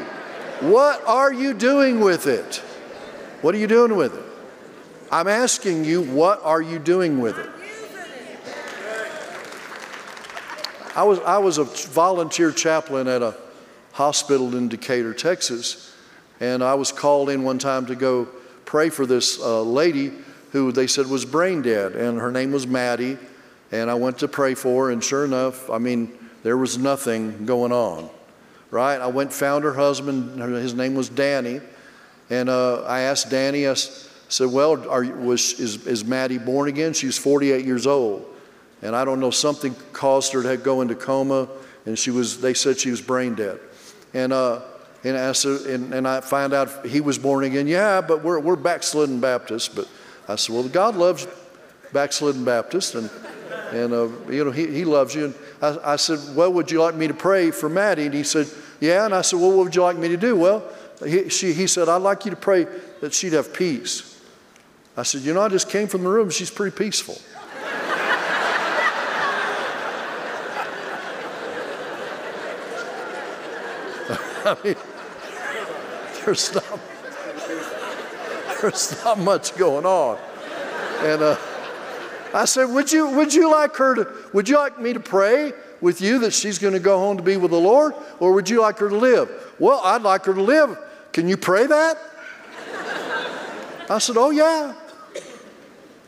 What 0.60 1.04
are 1.06 1.32
you 1.32 1.54
doing 1.54 2.00
with 2.00 2.26
it? 2.26 2.56
What 3.42 3.54
are 3.54 3.58
you 3.58 3.66
doing 3.66 3.96
with 3.96 4.14
it? 4.14 4.24
I'm 5.10 5.28
asking 5.28 5.84
you, 5.84 6.00
what 6.00 6.40
are 6.42 6.62
you 6.62 6.78
doing 6.78 7.20
with 7.20 7.36
it? 7.38 7.50
I 10.96 11.02
was, 11.02 11.18
I 11.20 11.38
was 11.38 11.58
a 11.58 11.64
volunteer 11.64 12.52
chaplain 12.52 13.08
at 13.08 13.20
a 13.20 13.34
hospital 13.92 14.56
in 14.56 14.68
Decatur, 14.68 15.12
Texas, 15.12 15.94
and 16.40 16.62
I 16.62 16.74
was 16.74 16.92
called 16.92 17.28
in 17.28 17.42
one 17.42 17.58
time 17.58 17.86
to 17.86 17.94
go 17.94 18.26
pray 18.64 18.88
for 18.88 19.04
this 19.04 19.40
uh, 19.40 19.62
lady 19.62 20.12
who 20.52 20.72
they 20.72 20.86
said 20.86 21.06
was 21.06 21.24
brain 21.24 21.62
dead, 21.62 21.92
and 21.92 22.18
her 22.20 22.30
name 22.30 22.52
was 22.52 22.66
Maddie. 22.66 23.18
And 23.72 23.90
I 23.90 23.94
went 23.94 24.18
to 24.18 24.28
pray 24.28 24.54
for 24.54 24.86
her, 24.86 24.90
and 24.92 25.02
sure 25.02 25.24
enough, 25.24 25.70
I 25.70 25.78
mean, 25.78 26.12
there 26.42 26.58
was 26.58 26.76
nothing 26.76 27.46
going 27.46 27.72
on, 27.72 28.10
right? 28.70 29.00
I 29.00 29.06
went, 29.06 29.32
found 29.32 29.64
her 29.64 29.72
husband, 29.72 30.38
his 30.40 30.74
name 30.74 30.94
was 30.94 31.08
Danny, 31.08 31.60
and 32.28 32.50
uh, 32.50 32.82
I 32.82 33.00
asked 33.00 33.30
Danny, 33.30 33.66
I 33.66 33.74
said, 33.74 34.50
Well, 34.50 34.88
are, 34.90 35.04
was, 35.04 35.58
is, 35.58 35.86
is 35.86 36.04
Maddie 36.04 36.38
born 36.38 36.68
again? 36.68 36.92
She's 36.92 37.16
48 37.16 37.64
years 37.64 37.86
old. 37.86 38.26
And 38.82 38.96
I 38.96 39.04
don't 39.04 39.20
know, 39.20 39.30
something 39.30 39.74
caused 39.92 40.32
her 40.32 40.42
to 40.42 40.56
go 40.56 40.80
into 40.80 40.94
coma, 40.94 41.48
and 41.86 41.98
she 41.98 42.10
was, 42.10 42.40
they 42.40 42.52
said 42.52 42.78
she 42.78 42.90
was 42.90 43.00
brain 43.00 43.34
dead. 43.34 43.58
And, 44.12 44.32
uh, 44.32 44.60
and, 45.04 45.16
I 45.16 45.32
said, 45.32 45.62
and, 45.62 45.94
and 45.94 46.06
I 46.06 46.20
find 46.20 46.52
out 46.52 46.84
he 46.84 47.00
was 47.00 47.16
born 47.18 47.44
again. 47.44 47.66
Yeah, 47.66 48.00
but 48.00 48.22
we're, 48.22 48.38
we're 48.38 48.56
backslidden 48.56 49.20
Baptists. 49.20 49.68
But 49.68 49.88
I 50.28 50.36
said, 50.36 50.54
Well, 50.54 50.68
God 50.68 50.96
loves 50.96 51.26
backslidden 51.92 52.44
Baptists, 52.44 52.94
and, 52.94 53.08
and 53.72 53.92
uh, 53.94 54.08
you 54.30 54.44
know, 54.44 54.50
he, 54.50 54.66
he 54.66 54.84
loves 54.84 55.14
you. 55.14 55.26
And 55.26 55.34
I, 55.62 55.92
I 55.92 55.96
said, 55.96 56.18
Well, 56.36 56.52
would 56.52 56.70
you 56.70 56.80
like 56.80 56.94
me 56.94 57.08
to 57.08 57.14
pray 57.14 57.50
for 57.50 57.68
Maddie? 57.70 58.04
And 58.06 58.14
he 58.14 58.22
said, 58.22 58.46
Yeah. 58.80 59.06
And 59.06 59.14
I 59.14 59.22
said, 59.22 59.40
Well, 59.40 59.50
what 59.50 59.64
would 59.64 59.74
you 59.74 59.82
like 59.82 59.96
me 59.96 60.08
to 60.08 60.16
do? 60.18 60.36
Well, 60.36 60.62
he, 61.04 61.30
she, 61.30 61.54
he 61.54 61.66
said, 61.66 61.88
I'd 61.88 62.02
like 62.02 62.26
you 62.26 62.30
to 62.30 62.36
pray 62.36 62.66
that 63.00 63.14
she'd 63.14 63.32
have 63.32 63.54
peace. 63.54 64.20
I 64.96 65.04
said, 65.04 65.22
You 65.22 65.32
know, 65.32 65.40
I 65.40 65.48
just 65.48 65.70
came 65.70 65.88
from 65.88 66.04
the 66.04 66.10
room. 66.10 66.28
She's 66.28 66.50
pretty 66.50 66.76
peaceful. 66.76 67.14
I 74.44 74.56
mean, 74.62 74.76
there's 76.24 76.54
not, 76.54 76.80
there's 78.60 79.04
not 79.04 79.18
much 79.18 79.56
going 79.56 79.86
on. 79.86 80.18
And 81.00 81.22
uh, 81.22 81.36
I 82.34 82.44
said, 82.46 82.64
would 82.66 82.90
you, 82.90 83.08
would 83.08 83.34
you 83.34 83.50
like 83.50 83.76
her 83.76 83.94
to, 83.94 84.08
would 84.32 84.48
you 84.48 84.56
like 84.56 84.80
me 84.80 84.92
to 84.92 85.00
pray 85.00 85.52
with 85.80 86.00
you 86.00 86.18
that 86.20 86.32
she's 86.32 86.58
going 86.58 86.72
to 86.72 86.80
go 86.80 86.98
home 86.98 87.16
to 87.16 87.22
be 87.22 87.36
with 87.36 87.50
the 87.50 87.60
Lord? 87.60 87.94
Or 88.20 88.32
would 88.32 88.48
you 88.48 88.62
like 88.62 88.78
her 88.78 88.88
to 88.88 88.96
live? 88.96 89.30
Well, 89.58 89.80
I'd 89.84 90.02
like 90.02 90.24
her 90.24 90.34
to 90.34 90.42
live. 90.42 90.78
Can 91.12 91.28
you 91.28 91.36
pray 91.36 91.66
that? 91.66 91.98
I 93.90 93.98
said, 93.98 94.16
oh, 94.16 94.30
yeah. 94.30 94.74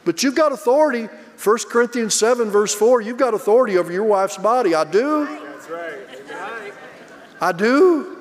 But 0.05 0.23
you've 0.23 0.35
got 0.35 0.53
authority. 0.53 1.09
1 1.43 1.59
Corinthians 1.69 2.15
7, 2.15 2.49
verse 2.51 2.75
4, 2.75 3.03
you've 3.03 3.19
got 3.19 3.35
authority 3.35 3.77
over 3.77 3.93
your 3.93 4.05
wife's 4.05 4.39
body. 4.39 4.75
I 4.75 4.85
do. 4.85 5.27
That's 5.27 5.69
right. 5.69 6.73
I 7.41 7.53
do. 7.53 8.14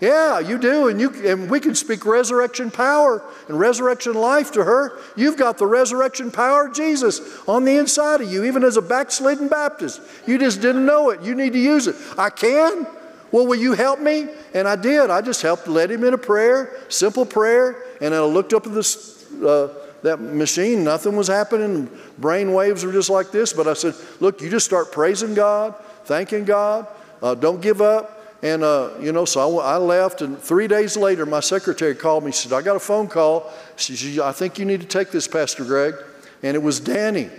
Yeah, 0.00 0.40
you 0.40 0.58
do, 0.58 0.88
and 0.88 1.00
you 1.00 1.10
and 1.24 1.48
we 1.48 1.60
can 1.60 1.74
speak 1.74 2.04
resurrection 2.04 2.70
power 2.70 3.22
and 3.48 3.58
resurrection 3.58 4.14
life 4.14 4.52
to 4.52 4.64
her. 4.64 4.98
You've 5.16 5.36
got 5.36 5.56
the 5.56 5.66
resurrection 5.66 6.30
power 6.30 6.66
of 6.66 6.74
Jesus 6.74 7.20
on 7.48 7.64
the 7.64 7.76
inside 7.76 8.20
of 8.20 8.30
you, 8.30 8.44
even 8.44 8.64
as 8.64 8.76
a 8.76 8.82
backslidden 8.82 9.48
Baptist. 9.48 10.00
You 10.26 10.36
just 10.38 10.60
didn't 10.60 10.84
know 10.84 11.10
it. 11.10 11.22
You 11.22 11.34
need 11.34 11.52
to 11.52 11.58
use 11.58 11.86
it. 11.86 11.96
I 12.18 12.30
can. 12.30 12.86
Well, 13.30 13.46
will 13.46 13.58
you 13.58 13.72
help 13.72 14.00
me? 14.00 14.28
And 14.52 14.68
I 14.68 14.76
did. 14.76 15.10
I 15.10 15.20
just 15.20 15.42
helped 15.42 15.68
led 15.68 15.90
him 15.90 16.04
in 16.04 16.12
a 16.12 16.18
prayer, 16.18 16.76
simple 16.88 17.24
prayer, 17.24 17.82
and 18.00 18.14
I 18.14 18.20
looked 18.20 18.52
up 18.52 18.66
at 18.66 18.74
this 18.74 19.32
uh, 19.42 19.72
that 20.02 20.20
machine. 20.20 20.84
Nothing 20.84 21.16
was 21.16 21.28
happening. 21.28 21.88
Brain 22.18 22.52
waves 22.52 22.84
were 22.84 22.92
just 22.92 23.10
like 23.10 23.30
this. 23.30 23.52
But 23.52 23.66
I 23.66 23.72
said, 23.72 23.94
look, 24.20 24.40
you 24.40 24.50
just 24.50 24.66
start 24.66 24.92
praising 24.92 25.34
God, 25.34 25.74
thanking 26.04 26.44
God. 26.44 26.86
Uh, 27.22 27.34
don't 27.34 27.60
give 27.60 27.80
up. 27.80 28.13
And, 28.44 28.62
uh, 28.62 28.90
you 29.00 29.10
know, 29.10 29.24
so 29.24 29.58
I, 29.58 29.72
I, 29.72 29.76
left, 29.78 30.20
and 30.20 30.38
three 30.38 30.68
days 30.68 30.98
later, 30.98 31.24
my 31.24 31.40
secretary 31.40 31.94
called 31.94 32.24
me. 32.24 32.30
She 32.30 32.48
said, 32.48 32.52
I 32.52 32.60
got 32.60 32.76
a 32.76 32.80
phone 32.80 33.08
call. 33.08 33.50
She 33.76 33.96
said, 33.96 34.22
I 34.22 34.32
think 34.32 34.58
you 34.58 34.66
need 34.66 34.82
to 34.82 34.86
take 34.86 35.10
this, 35.10 35.26
Pastor 35.26 35.64
Greg. 35.64 35.94
And 36.42 36.54
it 36.54 36.62
was 36.62 36.78
Danny. 36.78 37.30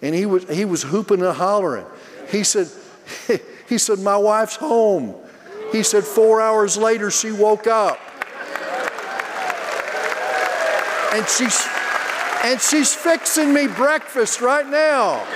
And 0.00 0.14
he 0.14 0.26
was, 0.26 0.48
he 0.48 0.64
was 0.64 0.84
hooping 0.84 1.20
and 1.22 1.36
hollering. 1.36 1.84
He 2.30 2.44
said, 2.44 2.68
he 3.68 3.78
said, 3.78 3.98
My 3.98 4.16
wife's 4.16 4.54
home. 4.54 5.16
He 5.72 5.82
said, 5.82 6.04
Four 6.04 6.40
hours 6.40 6.76
later, 6.76 7.10
she 7.10 7.32
woke 7.32 7.66
up. 7.66 7.98
And 11.12 11.26
she's, 11.28 11.66
and 12.44 12.60
she's 12.60 12.94
fixing 12.94 13.52
me 13.52 13.66
breakfast 13.66 14.40
right 14.40 14.68
now. 14.68 15.26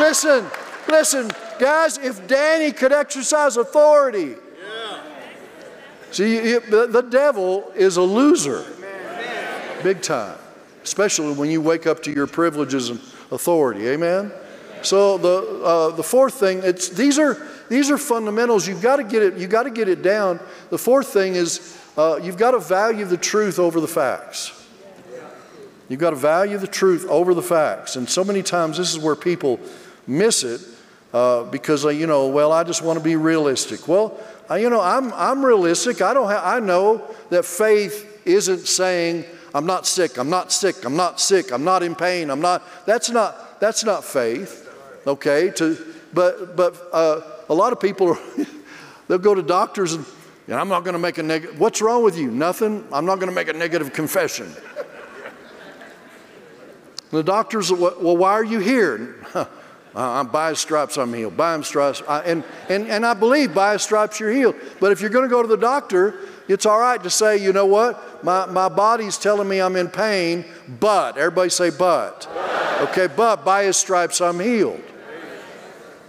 Listen, 0.00 0.46
listen, 0.88 1.30
Guys, 1.58 1.98
if 1.98 2.26
Danny 2.26 2.72
could 2.72 2.92
exercise 2.92 3.56
authority, 3.56 4.34
yeah. 4.62 5.00
see, 6.10 6.58
the, 6.58 6.86
the 6.90 7.02
devil 7.02 7.70
is 7.74 7.96
a 7.96 8.02
loser. 8.02 8.64
Amen. 8.78 9.82
Big 9.82 10.02
time. 10.02 10.38
Especially 10.82 11.32
when 11.32 11.50
you 11.50 11.60
wake 11.60 11.86
up 11.86 12.02
to 12.02 12.12
your 12.12 12.26
privileges 12.26 12.90
and 12.90 13.00
authority. 13.30 13.88
Amen? 13.88 14.32
So 14.82 15.16
the, 15.16 15.62
uh, 15.64 15.90
the 15.90 16.02
fourth 16.02 16.34
thing, 16.34 16.60
it's, 16.62 16.90
these, 16.90 17.18
are, 17.18 17.46
these 17.68 17.90
are 17.90 17.96
fundamentals. 17.96 18.68
You've 18.68 18.82
got 18.82 18.96
to 18.96 19.04
get 19.04 19.22
it, 19.22 19.34
you've 19.38 19.50
got 19.50 19.62
to 19.62 19.70
get 19.70 19.88
it 19.88 20.02
down. 20.02 20.40
The 20.70 20.78
fourth 20.78 21.08
thing 21.08 21.36
is 21.36 21.80
uh, 21.96 22.20
you've 22.22 22.36
got 22.36 22.50
to 22.50 22.58
value 22.58 23.04
the 23.04 23.16
truth 23.16 23.58
over 23.58 23.80
the 23.80 23.88
facts. 23.88 24.60
You've 25.88 26.00
got 26.00 26.10
to 26.10 26.16
value 26.16 26.58
the 26.58 26.66
truth 26.66 27.06
over 27.08 27.34
the 27.34 27.42
facts. 27.42 27.96
And 27.96 28.08
so 28.08 28.24
many 28.24 28.42
times 28.42 28.78
this 28.78 28.92
is 28.92 28.98
where 28.98 29.16
people 29.16 29.60
miss 30.06 30.42
it 30.42 30.60
uh, 31.14 31.44
because, 31.44 31.84
uh, 31.86 31.90
you 31.90 32.08
know, 32.08 32.26
well, 32.26 32.50
I 32.50 32.64
just 32.64 32.82
want 32.82 32.98
to 32.98 33.04
be 33.04 33.14
realistic. 33.14 33.86
Well, 33.86 34.18
uh, 34.50 34.56
you 34.56 34.68
know, 34.68 34.80
I'm, 34.80 35.12
I'm 35.12 35.44
realistic. 35.44 36.02
I, 36.02 36.12
don't 36.12 36.26
ha- 36.26 36.42
I 36.44 36.58
know 36.58 37.08
that 37.30 37.44
faith 37.44 38.22
isn't 38.26 38.66
saying, 38.66 39.24
I'm 39.54 39.64
not 39.64 39.86
sick, 39.86 40.18
I'm 40.18 40.28
not 40.28 40.50
sick, 40.50 40.84
I'm 40.84 40.96
not 40.96 41.20
sick, 41.20 41.52
I'm 41.52 41.62
not 41.62 41.84
in 41.84 41.94
pain, 41.94 42.30
I'm 42.30 42.40
not. 42.40 42.64
That's 42.84 43.10
not, 43.10 43.60
that's 43.60 43.84
not 43.84 44.02
faith, 44.02 44.68
okay? 45.06 45.50
To, 45.50 45.78
but 46.12 46.56
but 46.56 46.76
uh, 46.92 47.20
a 47.48 47.54
lot 47.54 47.72
of 47.72 47.78
people, 47.78 48.08
are 48.08 48.18
they'll 49.06 49.18
go 49.18 49.36
to 49.36 49.42
doctors 49.42 49.92
and, 49.92 50.04
and 50.48 50.56
I'm 50.56 50.68
not 50.68 50.82
going 50.82 50.94
to 50.94 50.98
make 50.98 51.18
a 51.18 51.22
negative. 51.22 51.60
What's 51.60 51.80
wrong 51.80 52.02
with 52.02 52.18
you? 52.18 52.32
Nothing. 52.32 52.84
I'm 52.92 53.06
not 53.06 53.20
going 53.20 53.28
to 53.28 53.34
make 53.34 53.46
a 53.46 53.52
negative 53.52 53.92
confession. 53.92 54.52
the 57.12 57.22
doctors, 57.22 57.70
well, 57.70 58.16
why 58.16 58.32
are 58.32 58.44
you 58.44 58.58
here? 58.58 59.24
Uh, 59.94 60.24
by 60.24 60.50
his 60.50 60.58
stripes, 60.58 60.96
I'm 60.96 61.14
healed. 61.14 61.36
By 61.36 61.56
his 61.56 61.68
stripes, 61.68 62.02
I, 62.08 62.20
and, 62.22 62.42
and, 62.68 62.88
and 62.88 63.06
I 63.06 63.14
believe 63.14 63.54
by 63.54 63.74
his 63.74 63.82
stripes 63.82 64.18
you're 64.18 64.32
healed. 64.32 64.56
But 64.80 64.90
if 64.90 65.00
you're 65.00 65.10
going 65.10 65.24
to 65.24 65.30
go 65.30 65.40
to 65.40 65.46
the 65.48 65.56
doctor, 65.56 66.18
it's 66.48 66.66
all 66.66 66.80
right 66.80 67.00
to 67.02 67.10
say, 67.10 67.36
you 67.36 67.52
know 67.52 67.66
what? 67.66 68.24
My, 68.24 68.46
my 68.46 68.68
body's 68.68 69.16
telling 69.16 69.48
me 69.48 69.60
I'm 69.60 69.76
in 69.76 69.88
pain, 69.88 70.44
but, 70.80 71.16
everybody 71.16 71.48
say, 71.48 71.70
but. 71.70 72.28
Okay, 72.80 73.06
but 73.06 73.44
by 73.44 73.64
his 73.64 73.76
stripes 73.76 74.20
I'm 74.20 74.40
healed. 74.40 74.82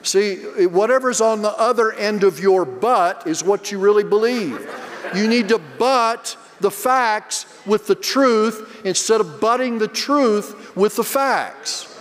See, 0.01 0.35
whatever's 0.65 1.21
on 1.21 1.41
the 1.41 1.51
other 1.51 1.91
end 1.91 2.23
of 2.23 2.39
your 2.39 2.65
but 2.65 3.25
is 3.27 3.43
what 3.43 3.71
you 3.71 3.79
really 3.79 4.03
believe. 4.03 4.67
You 5.15 5.27
need 5.27 5.49
to 5.49 5.59
but 5.77 6.37
the 6.59 6.71
facts 6.71 7.45
with 7.65 7.87
the 7.87 7.95
truth 7.95 8.81
instead 8.83 9.21
of 9.21 9.39
butting 9.39 9.77
the 9.77 9.87
truth 9.87 10.75
with 10.75 10.95
the 10.95 11.03
facts. 11.03 11.94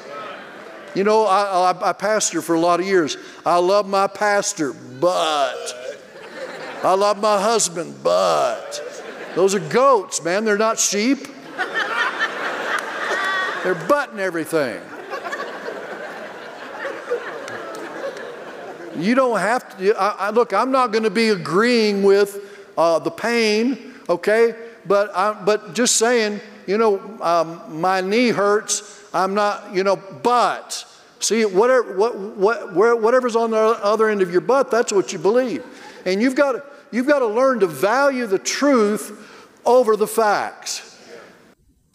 You 0.95 1.03
know, 1.03 1.25
I, 1.25 1.73
I, 1.73 1.91
I 1.91 1.93
pastor 1.93 2.41
for 2.41 2.55
a 2.55 2.61
lot 2.61 2.79
of 2.79 2.87
years. 2.87 3.17
I 3.45 3.59
love 3.59 3.89
my 3.89 4.07
pastor, 4.07 4.73
but 4.73 5.57
I 6.85 6.95
love 6.95 7.21
my 7.21 7.41
husband, 7.41 7.97
but 8.03 8.81
those 9.35 9.55
are 9.55 9.61
goats, 9.61 10.23
man. 10.23 10.45
They're 10.45 10.57
not 10.57 10.79
sheep. 10.79 11.27
They're 13.65 13.75
butting 13.75 14.21
everything. 14.21 14.81
You 18.97 19.15
don't 19.17 19.39
have 19.39 19.77
to. 19.79 19.95
I, 20.01 20.27
I, 20.27 20.31
look, 20.31 20.53
I'm 20.53 20.71
not 20.71 20.93
going 20.93 21.03
to 21.03 21.11
be 21.11 21.31
agreeing 21.31 22.03
with 22.05 22.39
uh, 22.79 23.01
the 23.01 23.11
pain, 23.11 23.95
okay? 24.09 24.55
But, 24.87 25.11
I, 25.17 25.33
but 25.33 25.75
just 25.75 25.97
saying, 25.97 26.41
you 26.67 26.79
know, 26.79 27.01
um, 27.21 27.81
my 27.81 28.01
knee 28.01 28.29
hurts. 28.29 29.01
I'm 29.15 29.33
not, 29.33 29.73
you 29.73 29.85
know, 29.85 29.97
but 29.97 30.85
see, 31.21 31.45
whatever, 31.45 31.97
what, 31.97 32.37
what, 32.75 33.01
whatever's 33.01 33.37
on 33.37 33.53
the 33.53 33.59
other 33.59 34.09
end 34.09 34.21
of 34.23 34.31
your 34.31 34.41
butt, 34.41 34.71
that's 34.71 34.93
what 34.93 35.13
you 35.13 35.19
believe. 35.19 35.65
And 36.05 36.21
you've 36.21 36.35
got, 36.35 36.53
to, 36.53 36.65
you've 36.91 37.07
got 37.07 37.21
to 37.21 37.27
learn 37.27 37.61
to 37.61 37.67
value 37.67 38.27
the 38.27 38.41
truth 38.41 39.31
over 39.65 39.97
the 39.97 40.09
facts. 40.09 40.91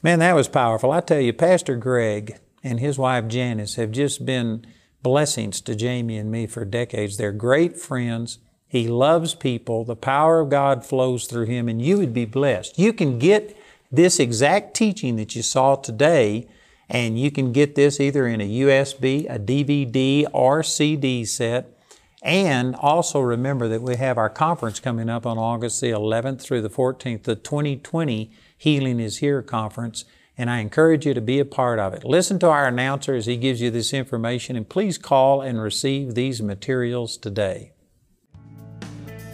Man, 0.01 0.19
that 0.19 0.34
was 0.34 0.47
powerful. 0.47 0.91
I 0.91 1.01
tell 1.01 1.19
you, 1.19 1.34
Pastor 1.34 1.75
Greg 1.75 2.39
and 2.63 2.79
his 2.79 2.97
wife 2.97 3.27
Janice 3.27 3.75
have 3.75 3.91
just 3.91 4.25
been 4.25 4.65
blessings 5.03 5.60
to 5.62 5.75
Jamie 5.75 6.17
and 6.17 6.32
me 6.32 6.47
for 6.47 6.63
decades. 6.63 7.17
They're 7.17 7.34
great 7.34 7.77
friends. 7.77 8.39
He 8.65 8.88
loves 8.88 9.36
people. 9.36 9.84
The 9.84 9.95
power 9.95 10.39
of 10.39 10.49
God 10.49 10.86
flows 10.86 11.25
through 11.25 11.47
him, 11.47 11.67
and 11.67 11.82
you 11.82 11.97
would 11.97 12.13
be 12.13 12.25
blessed. 12.25 12.79
You 12.79 12.93
can 12.93 13.19
get 13.19 13.58
this 13.91 14.19
exact 14.19 14.73
teaching 14.73 15.17
that 15.17 15.36
you 15.36 15.41
saw 15.41 15.75
today 15.75 16.47
And 16.89 17.19
you 17.19 17.30
can 17.30 17.52
get 17.52 17.75
this 17.75 17.99
either 17.99 18.28
in 18.28 18.41
a 18.41 18.49
USB, 18.49 19.30
a 19.30 19.38
DVD, 19.38 20.25
or 20.34 20.63
CD 20.63 21.23
set. 21.23 21.78
And 22.21 22.75
also 22.75 23.19
remember 23.19 23.67
that 23.67 23.82
we 23.82 23.95
have 23.95 24.17
our 24.17 24.30
conference 24.30 24.80
coming 24.80 25.10
up 25.10 25.25
on 25.25 25.38
August 25.38 25.80
the 25.80 25.91
11th 25.91 26.41
through 26.41 26.62
the 26.62 26.69
14th, 26.69 27.23
the 27.23 27.36
2020 27.36 28.32
Healing 28.58 28.99
is 28.99 29.17
Here 29.17 29.41
conference. 29.41 30.04
And 30.38 30.49
I 30.49 30.60
encourage 30.60 31.06
you 31.06 31.13
to 31.13 31.21
be 31.21 31.39
a 31.39 31.45
part 31.45 31.80
of 31.80 31.93
it. 31.93 32.04
Listen 32.04 32.39
to 32.39 32.49
our 32.49 32.67
announcer 32.67 33.13
as 33.13 33.25
he 33.25 33.38
gives 33.38 33.62
you 33.62 33.69
this 33.69 33.93
information, 33.93 34.56
and 34.56 34.67
please 34.67 34.97
call 34.97 35.41
and 35.41 35.62
receive 35.62 36.15
these 36.15 36.41
materials 36.41 37.17
today. 37.17 37.71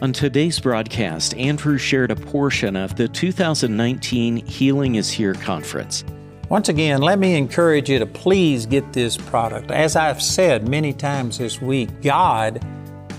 On 0.02 0.12
today's 0.12 0.60
broadcast, 0.60 1.34
Andrew 1.36 1.78
shared 1.78 2.12
a 2.12 2.16
portion 2.16 2.76
of 2.76 2.96
the 2.96 3.08
2019 3.08 4.46
Healing 4.46 4.96
is 4.96 5.10
Here 5.10 5.36
conference. 5.36 6.04
Once 6.48 6.70
again, 6.70 7.02
let 7.02 7.18
me 7.18 7.36
encourage 7.36 7.90
you 7.90 7.98
to 7.98 8.06
please 8.06 8.68
get 8.68 8.94
this 8.94 9.18
product. 9.18 9.72
As 9.72 9.96
I've 9.96 10.22
said 10.22 10.70
many 10.70 10.94
times 10.94 11.40
this 11.40 11.60
week, 11.60 12.04
God 12.04 12.64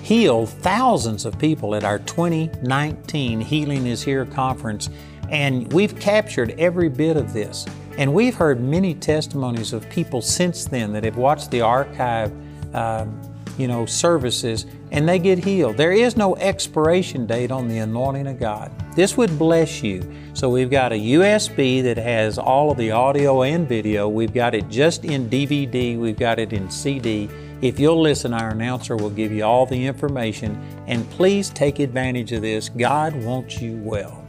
healed 0.00 0.48
thousands 0.48 1.24
of 1.24 1.36
people 1.36 1.74
at 1.74 1.82
our 1.82 1.98
2019 1.98 3.40
Healing 3.40 3.86
is 3.86 4.00
Here 4.00 4.24
conference, 4.24 4.90
and 5.28 5.72
we've 5.72 5.98
captured 5.98 6.54
every 6.56 6.88
bit 6.88 7.16
of 7.16 7.32
this. 7.32 7.66
And 7.98 8.14
we've 8.14 8.36
heard 8.36 8.60
many 8.60 8.94
testimonies 8.94 9.72
of 9.72 9.90
people 9.90 10.22
since 10.22 10.64
then 10.66 10.92
that 10.92 11.02
have 11.02 11.16
watched 11.16 11.50
the 11.50 11.62
archive, 11.62 12.30
um, 12.74 13.20
you 13.58 13.68
know, 13.68 13.86
services 13.86 14.66
and 14.90 15.08
they 15.08 15.18
get 15.18 15.42
healed. 15.42 15.76
There 15.76 15.92
is 15.92 16.16
no 16.16 16.36
expiration 16.36 17.26
date 17.26 17.50
on 17.50 17.68
the 17.68 17.78
anointing 17.78 18.26
of 18.26 18.38
God. 18.38 18.70
This 18.94 19.16
would 19.16 19.38
bless 19.38 19.82
you. 19.82 20.02
So 20.34 20.48
we've 20.48 20.70
got 20.70 20.92
a 20.92 20.96
USB 20.96 21.82
that 21.82 21.96
has 21.96 22.38
all 22.38 22.70
of 22.70 22.78
the 22.78 22.90
audio 22.90 23.42
and 23.42 23.68
video. 23.68 24.08
We've 24.08 24.32
got 24.32 24.54
it 24.54 24.68
just 24.68 25.04
in 25.04 25.28
DVD. 25.28 25.98
We've 25.98 26.18
got 26.18 26.38
it 26.38 26.52
in 26.52 26.70
CD. 26.70 27.28
If 27.62 27.80
you'll 27.80 28.00
listen, 28.00 28.34
our 28.34 28.50
announcer 28.50 28.96
will 28.96 29.10
give 29.10 29.32
you 29.32 29.44
all 29.44 29.66
the 29.66 29.86
information. 29.86 30.60
And 30.86 31.08
please 31.10 31.50
take 31.50 31.78
advantage 31.78 32.32
of 32.32 32.42
this. 32.42 32.68
God 32.68 33.14
wants 33.24 33.60
you 33.60 33.76
well. 33.78 34.22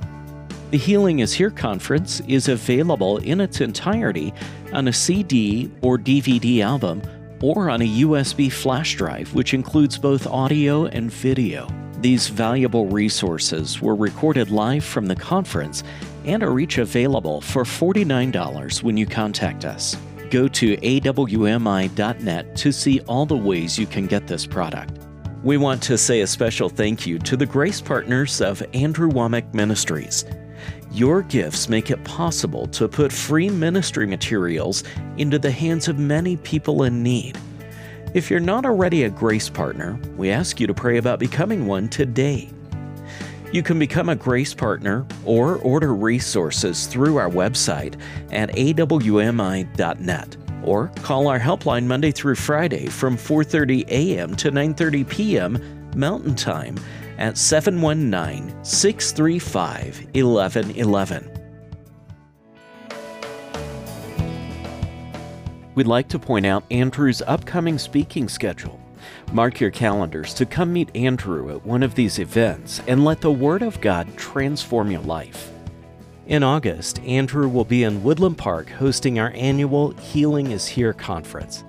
The 0.71 0.77
Healing 0.77 1.19
is 1.19 1.33
Here 1.33 1.49
conference 1.49 2.19
is 2.27 2.49
available 2.49 3.17
in 3.19 3.39
its 3.39 3.61
entirety 3.61 4.33
on 4.73 4.89
a 4.89 4.93
CD 4.93 5.71
or 5.81 5.97
DVD 5.97 6.61
album 6.61 7.01
or 7.41 7.69
on 7.69 7.81
a 7.81 7.87
USB 8.01 8.51
flash 8.51 8.95
drive, 8.95 9.33
which 9.33 9.53
includes 9.53 9.97
both 9.97 10.27
audio 10.27 10.85
and 10.85 11.11
video. 11.11 11.67
These 11.99 12.27
valuable 12.27 12.85
resources 12.85 13.81
were 13.81 13.95
recorded 13.95 14.51
live 14.51 14.83
from 14.83 15.07
the 15.07 15.15
conference 15.15 15.83
and 16.25 16.43
are 16.43 16.59
each 16.59 16.77
available 16.77 17.41
for 17.41 17.63
$49 17.63 18.83
when 18.83 18.97
you 18.97 19.05
contact 19.05 19.65
us. 19.65 19.97
Go 20.29 20.47
to 20.47 20.77
awmi.net 20.77 22.55
to 22.55 22.71
see 22.71 22.99
all 23.01 23.25
the 23.25 23.35
ways 23.35 23.79
you 23.79 23.87
can 23.87 24.05
get 24.05 24.27
this 24.27 24.45
product. 24.45 24.99
We 25.43 25.57
want 25.57 25.81
to 25.83 25.97
say 25.97 26.21
a 26.21 26.27
special 26.27 26.67
thank 26.67 27.07
you 27.07 27.19
to 27.19 27.37
the 27.37 27.45
grace 27.45 27.79
partners 27.79 28.41
of 28.41 28.61
Andrew 28.73 29.09
Wommack 29.09 29.53
Ministries. 29.53 30.25
Your 30.97 31.21
gifts 31.21 31.69
make 31.69 31.91
it 31.91 32.03
possible 32.03 32.65
to 32.69 32.87
put 32.87 33.11
free 33.11 33.51
ministry 33.51 34.07
materials 34.07 34.83
into 35.17 35.37
the 35.37 35.51
hands 35.51 35.87
of 35.87 35.99
many 35.99 36.37
people 36.37 36.85
in 36.85 37.03
need. 37.03 37.37
If 38.15 38.31
you're 38.31 38.39
not 38.39 38.65
already 38.65 39.03
a 39.03 39.09
Grace 39.11 39.47
Partner, 39.47 39.99
we 40.17 40.31
ask 40.31 40.59
you 40.59 40.65
to 40.65 40.73
pray 40.73 40.97
about 40.97 41.19
becoming 41.19 41.67
one 41.67 41.87
today. 41.87 42.49
You 43.53 43.61
can 43.61 43.77
become 43.77 44.09
a 44.09 44.15
Grace 44.15 44.55
Partner 44.55 45.05
or 45.23 45.57
order 45.57 45.93
resources 45.93 46.87
through 46.87 47.17
our 47.17 47.29
website 47.29 47.93
at 48.31 48.49
awmi.net 48.55 50.37
or 50.63 50.87
call 51.03 51.27
our 51.27 51.39
helpline 51.39 51.85
Monday 51.85 52.11
through 52.11 52.33
Friday 52.33 52.87
from 52.87 53.17
4:30 53.17 53.87
a.m. 53.89 54.35
to 54.35 54.51
9:30 54.51 55.07
p.m. 55.07 55.91
Mountain 55.95 56.33
Time 56.33 56.75
at 57.17 57.37
719 57.37 58.63
635 58.63 60.07
1111. 60.13 61.37
We'd 65.75 65.85
like 65.85 66.07
to 66.09 66.17
point 66.17 66.45
out 66.45 66.63
Andrew's 66.71 67.21
upcoming 67.21 67.77
speaking 67.77 68.27
schedule. 68.27 68.79
Mark 69.31 69.59
your 69.59 69.69
calendars 69.69 70.33
to 70.33 70.45
come 70.45 70.73
meet 70.73 70.89
Andrew 70.95 71.55
at 71.55 71.65
one 71.65 71.83
of 71.83 71.93
these 71.93 72.17
events 72.17 72.81
and 72.87 73.05
let 73.05 73.21
the 73.21 73.31
Word 73.31 73.61
of 73.61 73.79
God 73.79 74.17
transform 74.17 74.89
your 74.89 75.01
life. 75.01 75.51
In 76.25 76.43
August, 76.43 76.99
Andrew 77.01 77.47
will 77.47 77.63
be 77.63 77.83
in 77.83 78.03
Woodland 78.03 78.37
Park 78.37 78.69
hosting 78.69 79.19
our 79.19 79.31
annual 79.35 79.91
Healing 79.91 80.51
is 80.51 80.67
Here 80.67 80.93
conference. 80.93 81.63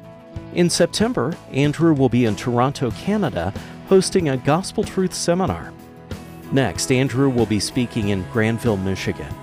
In 0.54 0.70
September, 0.70 1.36
Andrew 1.52 1.92
will 1.92 2.08
be 2.08 2.24
in 2.24 2.34
Toronto, 2.34 2.90
Canada, 2.92 3.52
hosting 3.88 4.28
a 4.28 4.36
Gospel 4.36 4.84
Truth 4.84 5.14
seminar. 5.14 5.72
Next, 6.52 6.92
Andrew 6.92 7.30
will 7.30 7.46
be 7.46 7.58
speaking 7.58 8.10
in 8.10 8.22
Grandville, 8.30 8.76
Michigan. 8.76 9.34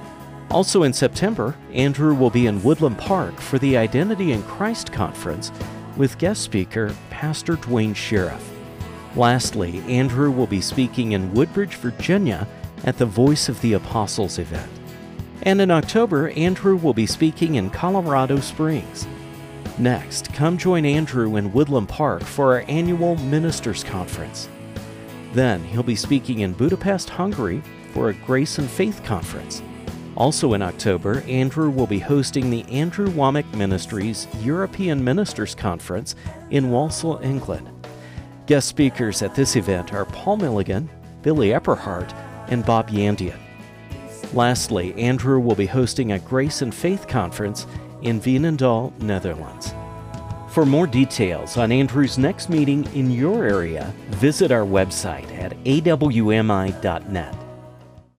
Also 0.51 0.84
in 0.84 0.93
September, 0.93 1.55
Andrew 1.73 2.13
will 2.13 2.29
be 2.29 2.45
in 2.45 2.62
Woodland 2.62 2.97
Park 2.97 3.39
for 3.41 3.58
the 3.58 3.75
Identity 3.75 4.31
in 4.31 4.43
Christ 4.43 4.91
conference 4.91 5.51
with 5.97 6.17
guest 6.19 6.41
speaker 6.41 6.95
Pastor 7.10 7.55
Duane 7.55 7.95
Sheriff. 7.95 8.51
Lastly, 9.15 9.79
Andrew 9.88 10.29
will 10.29 10.47
be 10.47 10.62
speaking 10.62 11.13
in 11.13 11.34
Woodbridge, 11.34 11.75
Virginia 11.75 12.47
at 12.84 12.97
the 12.97 13.05
Voice 13.05 13.49
of 13.49 13.60
the 13.62 13.73
Apostles 13.73 14.38
event. 14.38 14.71
And 15.41 15.60
in 15.60 15.71
October, 15.71 16.29
Andrew 16.31 16.75
will 16.75 16.93
be 16.93 17.08
speaking 17.08 17.55
in 17.55 17.69
Colorado 17.69 18.39
Springs. 18.39 19.08
Next, 19.77 20.33
come 20.33 20.57
join 20.57 20.85
Andrew 20.85 21.35
in 21.35 21.51
Woodland 21.51 21.89
Park 21.89 22.23
for 22.23 22.53
our 22.53 22.63
annual 22.69 23.17
Ministers 23.17 23.83
Conference. 23.83 24.47
Then, 25.33 25.61
he'll 25.65 25.83
be 25.83 25.97
speaking 25.97 26.39
in 26.39 26.53
Budapest, 26.53 27.09
Hungary 27.09 27.61
for 27.93 28.07
a 28.09 28.13
Grace 28.13 28.57
and 28.57 28.69
Faith 28.69 29.03
Conference. 29.03 29.61
Also 30.15 30.53
in 30.53 30.61
October, 30.61 31.21
Andrew 31.27 31.69
will 31.69 31.88
be 31.88 31.99
hosting 31.99 32.49
the 32.49 32.63
Andrew 32.71 33.07
Wommack 33.07 33.53
Ministries 33.53 34.27
European 34.39 35.03
Ministers 35.03 35.53
Conference 35.53 36.15
in 36.51 36.71
Walsall, 36.71 37.19
England. 37.21 37.69
Guest 38.45 38.69
speakers 38.69 39.21
at 39.21 39.35
this 39.35 39.57
event 39.57 39.93
are 39.93 40.05
Paul 40.05 40.38
Milligan, 40.38 40.89
Billy 41.21 41.49
Epperhart, 41.49 42.13
and 42.47 42.65
Bob 42.65 42.89
Yandian. 42.89 43.38
Lastly, 44.33 44.93
Andrew 44.93 45.39
will 45.39 45.55
be 45.55 45.65
hosting 45.65 46.13
a 46.13 46.19
Grace 46.19 46.61
and 46.61 46.73
Faith 46.73 47.07
Conference 47.07 47.67
in 48.06 48.22
Veenendaal, 48.22 48.98
Netherlands. 49.02 49.74
For 50.50 50.65
more 50.65 50.88
details 50.88 51.58
on 51.58 51.72
Andrew's 51.72 52.18
next 52.18 52.50
meeting 52.50 52.86
in 52.94 53.12
your 53.12 53.44
area, 53.44 53.94
visit 54.12 54.52
our 54.52 54.65
website 54.65 55.30
at 55.38 55.52
awmi.net. 55.65 57.44